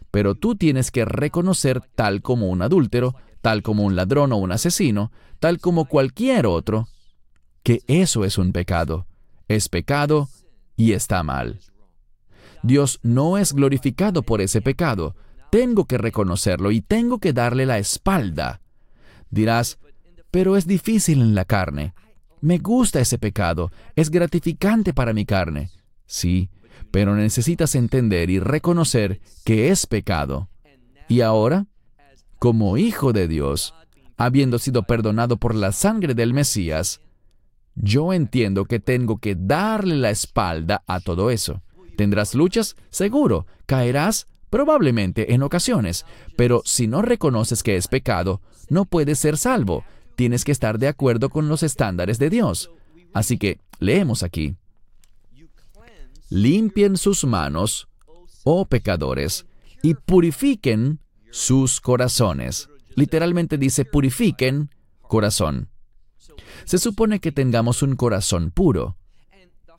Pero 0.09 0.33
tú 0.33 0.55
tienes 0.55 0.89
que 0.89 1.05
reconocer 1.05 1.81
tal 1.95 2.23
como 2.23 2.49
un 2.49 2.63
adúltero, 2.63 3.15
tal 3.41 3.61
como 3.61 3.83
un 3.83 3.95
ladrón 3.95 4.31
o 4.31 4.37
un 4.37 4.51
asesino, 4.51 5.11
tal 5.39 5.59
como 5.59 5.85
cualquier 5.85 6.47
otro, 6.47 6.87
que 7.61 7.81
eso 7.87 8.25
es 8.25 8.37
un 8.39 8.51
pecado. 8.51 9.05
Es 9.47 9.69
pecado 9.69 10.29
y 10.75 10.93
está 10.93 11.21
mal. 11.21 11.59
Dios 12.63 12.99
no 13.03 13.37
es 13.37 13.53
glorificado 13.53 14.23
por 14.23 14.41
ese 14.41 14.61
pecado. 14.61 15.15
Tengo 15.51 15.85
que 15.85 15.97
reconocerlo 15.97 16.71
y 16.71 16.81
tengo 16.81 17.19
que 17.19 17.33
darle 17.33 17.65
la 17.65 17.77
espalda. 17.77 18.61
Dirás, 19.29 19.77
pero 20.31 20.55
es 20.57 20.65
difícil 20.65 21.21
en 21.21 21.35
la 21.35 21.45
carne. 21.45 21.93
Me 22.39 22.57
gusta 22.57 22.99
ese 22.99 23.17
pecado. 23.17 23.71
Es 23.95 24.09
gratificante 24.09 24.93
para 24.93 25.13
mi 25.13 25.25
carne. 25.25 25.69
Sí, 26.05 26.49
pero 26.91 27.15
necesitas 27.15 27.75
entender 27.75 28.29
y 28.29 28.39
reconocer 28.39 29.21
que 29.43 29.69
es 29.69 29.87
pecado. 29.87 30.49
Y 31.07 31.21
ahora, 31.21 31.65
como 32.39 32.77
hijo 32.77 33.13
de 33.13 33.27
Dios, 33.27 33.73
habiendo 34.17 34.59
sido 34.59 34.83
perdonado 34.83 35.37
por 35.37 35.55
la 35.55 35.71
sangre 35.71 36.13
del 36.13 36.33
Mesías, 36.33 36.99
Yo 37.75 38.13
entiendo 38.13 38.65
que 38.65 38.79
tengo 38.79 39.17
que 39.17 39.35
darle 39.35 39.95
la 39.95 40.11
espalda 40.11 40.83
a 40.87 40.99
todo 40.99 41.31
eso. 41.31 41.61
¿Tendrás 41.97 42.35
luchas? 42.35 42.75
Seguro. 42.89 43.47
¿Caerás? 43.65 44.27
Probablemente 44.49 45.33
en 45.33 45.41
ocasiones. 45.41 46.05
Pero 46.37 46.61
si 46.65 46.87
no 46.87 47.01
reconoces 47.01 47.63
que 47.63 47.75
es 47.75 47.87
pecado, 47.87 48.41
no 48.69 48.85
puedes 48.85 49.19
ser 49.19 49.37
salvo. 49.37 49.83
Tienes 50.15 50.43
que 50.43 50.51
estar 50.51 50.77
de 50.77 50.87
acuerdo 50.87 51.29
con 51.29 51.49
los 51.49 51.63
estándares 51.63 52.19
de 52.19 52.29
Dios. 52.29 52.69
Así 53.13 53.37
que 53.37 53.59
leemos 53.79 54.21
aquí. 54.21 54.55
Limpien 56.29 56.97
sus 56.97 57.25
manos, 57.25 57.87
oh 58.43 58.65
pecadores, 58.65 59.45
y 59.81 59.95
purifiquen 59.95 60.99
sus 61.31 61.81
corazones. 61.81 62.69
Literalmente 62.95 63.57
dice 63.57 63.85
purifiquen 63.85 64.69
corazón. 65.01 65.69
Se 66.65 66.77
supone 66.77 67.19
que 67.19 67.31
tengamos 67.31 67.83
un 67.83 67.95
corazón 67.95 68.51
puro. 68.51 68.97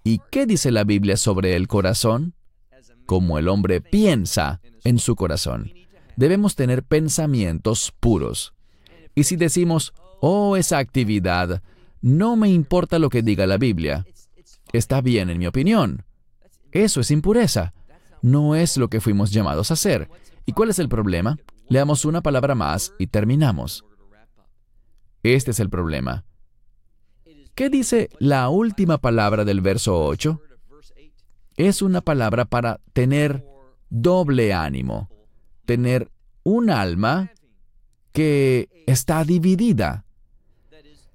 ¿Y 0.02 0.20
qué 0.30 0.46
dice 0.46 0.70
la 0.70 0.84
Biblia 0.84 1.16
sobre 1.16 1.56
el 1.56 1.66
corazón? 1.66 2.34
Como 3.06 3.38
el 3.38 3.48
hombre 3.48 3.80
piensa 3.80 4.60
en 4.84 4.98
su 4.98 5.16
corazón. 5.16 5.72
Debemos 6.16 6.54
tener 6.54 6.82
pensamientos 6.82 7.92
puros. 7.98 8.54
Y 9.14 9.24
si 9.24 9.36
decimos, 9.36 9.94
oh, 10.20 10.56
esa 10.56 10.78
actividad, 10.78 11.62
no 12.00 12.36
me 12.36 12.50
importa 12.50 12.98
lo 12.98 13.08
que 13.08 13.22
diga 13.22 13.46
la 13.46 13.56
Biblia, 13.56 14.06
está 14.72 15.00
bien 15.00 15.30
en 15.30 15.38
mi 15.38 15.46
opinión. 15.46 16.04
Eso 16.74 17.00
es 17.00 17.10
impureza. 17.12 17.72
No 18.20 18.56
es 18.56 18.76
lo 18.76 18.88
que 18.88 19.00
fuimos 19.00 19.30
llamados 19.30 19.70
a 19.70 19.74
hacer. 19.74 20.10
¿Y 20.44 20.52
cuál 20.52 20.70
es 20.70 20.78
el 20.80 20.88
problema? 20.88 21.38
Leamos 21.68 22.04
una 22.04 22.20
palabra 22.20 22.54
más 22.54 22.92
y 22.98 23.06
terminamos. 23.06 23.84
Este 25.22 25.52
es 25.52 25.60
el 25.60 25.70
problema. 25.70 26.24
¿Qué 27.54 27.70
dice 27.70 28.10
la 28.18 28.48
última 28.48 28.98
palabra 28.98 29.44
del 29.44 29.60
verso 29.60 30.04
8? 30.04 30.40
Es 31.56 31.80
una 31.80 32.00
palabra 32.00 32.44
para 32.44 32.80
tener 32.92 33.46
doble 33.88 34.52
ánimo, 34.52 35.08
tener 35.64 36.10
un 36.42 36.70
alma 36.70 37.30
que 38.12 38.68
está 38.86 39.22
dividida. 39.24 40.04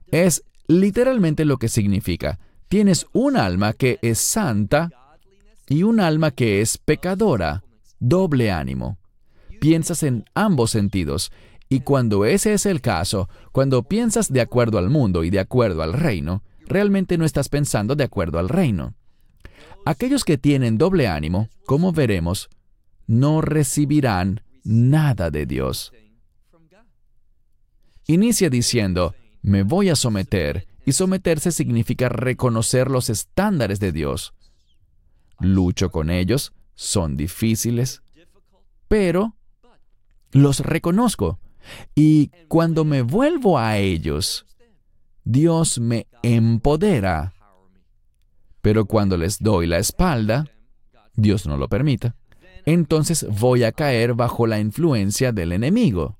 Es 0.07 0.43
literalmente 0.67 1.43
lo 1.43 1.57
que 1.57 1.67
significa. 1.67 2.39
Tienes 2.69 3.05
un 3.11 3.35
alma 3.35 3.73
que 3.73 3.99
es 4.01 4.19
santa 4.19 4.89
y 5.69 5.83
un 5.83 5.99
alma 5.99 6.31
que 6.31 6.61
es 6.61 6.77
pecadora, 6.77 7.63
doble 7.99 8.51
ánimo. 8.51 8.97
Piensas 9.61 10.03
en 10.03 10.25
ambos 10.33 10.71
sentidos 10.71 11.31
y 11.69 11.81
cuando 11.81 12.25
ese 12.25 12.53
es 12.53 12.65
el 12.65 12.81
caso, 12.81 13.29
cuando 13.51 13.83
piensas 13.83 14.33
de 14.33 14.41
acuerdo 14.41 14.79
al 14.79 14.89
mundo 14.89 15.23
y 15.23 15.29
de 15.29 15.39
acuerdo 15.39 15.83
al 15.83 15.93
reino, 15.93 16.43
realmente 16.65 17.17
no 17.17 17.25
estás 17.25 17.47
pensando 17.47 17.95
de 17.95 18.03
acuerdo 18.03 18.39
al 18.39 18.49
reino. 18.49 18.95
Aquellos 19.85 20.25
que 20.25 20.39
tienen 20.39 20.79
doble 20.79 21.07
ánimo, 21.07 21.49
como 21.65 21.91
veremos, 21.91 22.49
no 23.05 23.41
recibirán 23.41 24.41
nada 24.63 25.29
de 25.29 25.45
Dios. 25.45 25.93
Inicia 28.07 28.49
diciendo, 28.49 29.13
me 29.43 29.61
voy 29.61 29.89
a 29.89 29.95
someter, 29.95 30.67
y 30.85 30.93
someterse 30.93 31.51
significa 31.51 32.09
reconocer 32.09 32.89
los 32.89 33.11
estándares 33.11 33.79
de 33.79 33.91
Dios. 33.91 34.33
Lucho 35.39 35.89
con 35.89 36.09
ellos, 36.09 36.53
son 36.75 37.17
difíciles, 37.17 38.01
pero 38.87 39.35
los 40.31 40.59
reconozco 40.59 41.39
y 41.95 42.31
cuando 42.47 42.85
me 42.85 43.01
vuelvo 43.01 43.57
a 43.57 43.77
ellos, 43.77 44.45
Dios 45.23 45.79
me 45.79 46.07
empodera. 46.23 47.33
Pero 48.61 48.85
cuando 48.85 49.17
les 49.17 49.39
doy 49.39 49.67
la 49.67 49.77
espalda, 49.77 50.45
Dios 51.15 51.45
no 51.45 51.57
lo 51.57 51.67
permita, 51.67 52.15
entonces 52.65 53.25
voy 53.39 53.63
a 53.63 53.71
caer 53.71 54.13
bajo 54.13 54.47
la 54.47 54.59
influencia 54.59 55.31
del 55.31 55.51
enemigo. 55.51 56.17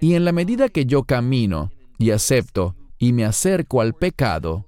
Y 0.00 0.14
en 0.14 0.24
la 0.24 0.32
medida 0.32 0.68
que 0.68 0.86
yo 0.86 1.04
camino 1.04 1.70
y 1.98 2.10
acepto 2.10 2.76
y 2.98 3.12
me 3.12 3.24
acerco 3.24 3.80
al 3.80 3.94
pecado, 3.94 4.66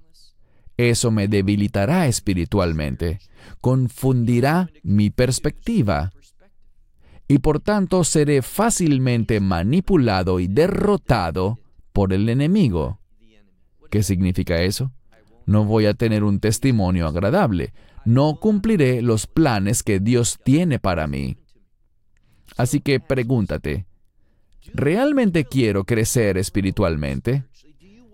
eso 0.77 1.09
me 1.09 1.27
debilitará 1.27 2.07
espiritualmente, 2.07 3.19
confundirá 3.61 4.69
mi 4.83 5.09
perspectiva 5.09 6.11
y 7.27 7.39
por 7.39 7.59
tanto 7.59 8.03
seré 8.03 8.41
fácilmente 8.41 9.39
manipulado 9.39 10.39
y 10.39 10.47
derrotado 10.47 11.59
por 11.91 12.13
el 12.13 12.29
enemigo. 12.29 12.99
¿Qué 13.89 14.03
significa 14.03 14.61
eso? 14.61 14.91
No 15.45 15.65
voy 15.65 15.87
a 15.87 15.93
tener 15.93 16.23
un 16.23 16.39
testimonio 16.39 17.07
agradable, 17.07 17.73
no 18.05 18.35
cumpliré 18.39 19.01
los 19.01 19.27
planes 19.27 19.83
que 19.83 19.99
Dios 19.99 20.39
tiene 20.43 20.79
para 20.79 21.07
mí. 21.07 21.37
Así 22.55 22.79
que 22.81 22.99
pregúntate, 22.99 23.85
¿realmente 24.73 25.45
quiero 25.45 25.85
crecer 25.85 26.37
espiritualmente? 26.37 27.45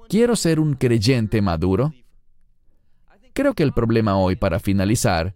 ¿Quiero 0.09 0.35
ser 0.35 0.59
un 0.59 0.75
creyente 0.75 1.41
maduro? 1.41 1.93
Creo 3.33 3.55
que 3.55 3.63
el 3.63 3.73
problema 3.73 4.15
hoy, 4.17 4.35
para 4.35 4.59
finalizar, 4.59 5.33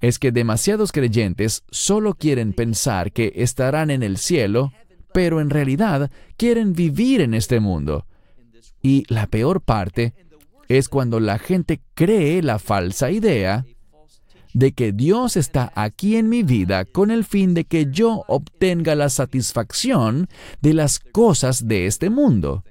es 0.00 0.18
que 0.18 0.30
demasiados 0.30 0.92
creyentes 0.92 1.64
solo 1.70 2.14
quieren 2.14 2.52
pensar 2.52 3.12
que 3.12 3.32
estarán 3.36 3.90
en 3.90 4.02
el 4.02 4.16
cielo, 4.16 4.72
pero 5.12 5.40
en 5.40 5.50
realidad 5.50 6.10
quieren 6.36 6.72
vivir 6.72 7.20
en 7.20 7.34
este 7.34 7.58
mundo. 7.58 8.06
Y 8.80 9.04
la 9.12 9.26
peor 9.26 9.60
parte 9.60 10.14
es 10.68 10.88
cuando 10.88 11.18
la 11.18 11.38
gente 11.38 11.80
cree 11.94 12.42
la 12.42 12.58
falsa 12.58 13.10
idea 13.10 13.64
de 14.52 14.72
que 14.72 14.92
Dios 14.92 15.36
está 15.36 15.72
aquí 15.74 16.16
en 16.16 16.28
mi 16.28 16.42
vida 16.42 16.84
con 16.84 17.10
el 17.10 17.24
fin 17.24 17.54
de 17.54 17.64
que 17.64 17.88
yo 17.90 18.24
obtenga 18.28 18.94
la 18.94 19.10
satisfacción 19.10 20.28
de 20.60 20.74
las 20.74 21.00
cosas 21.00 21.66
de 21.66 21.86
este 21.86 22.08
mundo. 22.08 22.62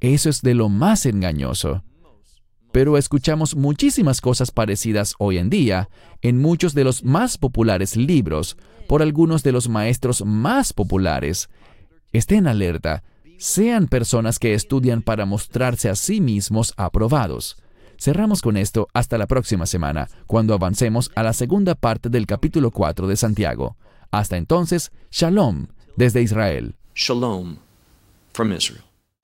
Eso 0.00 0.28
es 0.28 0.42
de 0.42 0.54
lo 0.54 0.68
más 0.68 1.06
engañoso 1.06 1.82
pero 2.76 2.98
escuchamos 2.98 3.56
muchísimas 3.56 4.20
cosas 4.20 4.50
parecidas 4.50 5.14
hoy 5.18 5.38
en 5.38 5.48
día 5.48 5.88
en 6.20 6.38
muchos 6.38 6.74
de 6.74 6.84
los 6.84 7.04
más 7.04 7.38
populares 7.38 7.96
libros 7.96 8.58
por 8.86 9.00
algunos 9.00 9.42
de 9.42 9.50
los 9.50 9.70
maestros 9.70 10.22
más 10.26 10.74
populares. 10.74 11.48
Estén 12.12 12.46
alerta, 12.46 13.02
sean 13.38 13.86
personas 13.86 14.38
que 14.38 14.52
estudian 14.52 15.00
para 15.00 15.24
mostrarse 15.24 15.88
a 15.88 15.94
sí 15.94 16.20
mismos 16.20 16.74
aprobados. 16.76 17.56
Cerramos 17.98 18.42
con 18.42 18.58
esto 18.58 18.88
hasta 18.92 19.16
la 19.16 19.26
próxima 19.26 19.64
semana, 19.64 20.10
cuando 20.26 20.52
avancemos 20.52 21.10
a 21.14 21.22
la 21.22 21.32
segunda 21.32 21.76
parte 21.76 22.10
del 22.10 22.26
capítulo 22.26 22.70
4 22.72 23.06
de 23.06 23.16
Santiago. 23.16 23.78
Hasta 24.10 24.36
entonces, 24.36 24.92
Shalom 25.10 25.68
desde 25.96 26.20
Israel. 26.20 26.76
Shalom 26.94 27.56
from 28.34 28.52
Israel. 28.52 28.85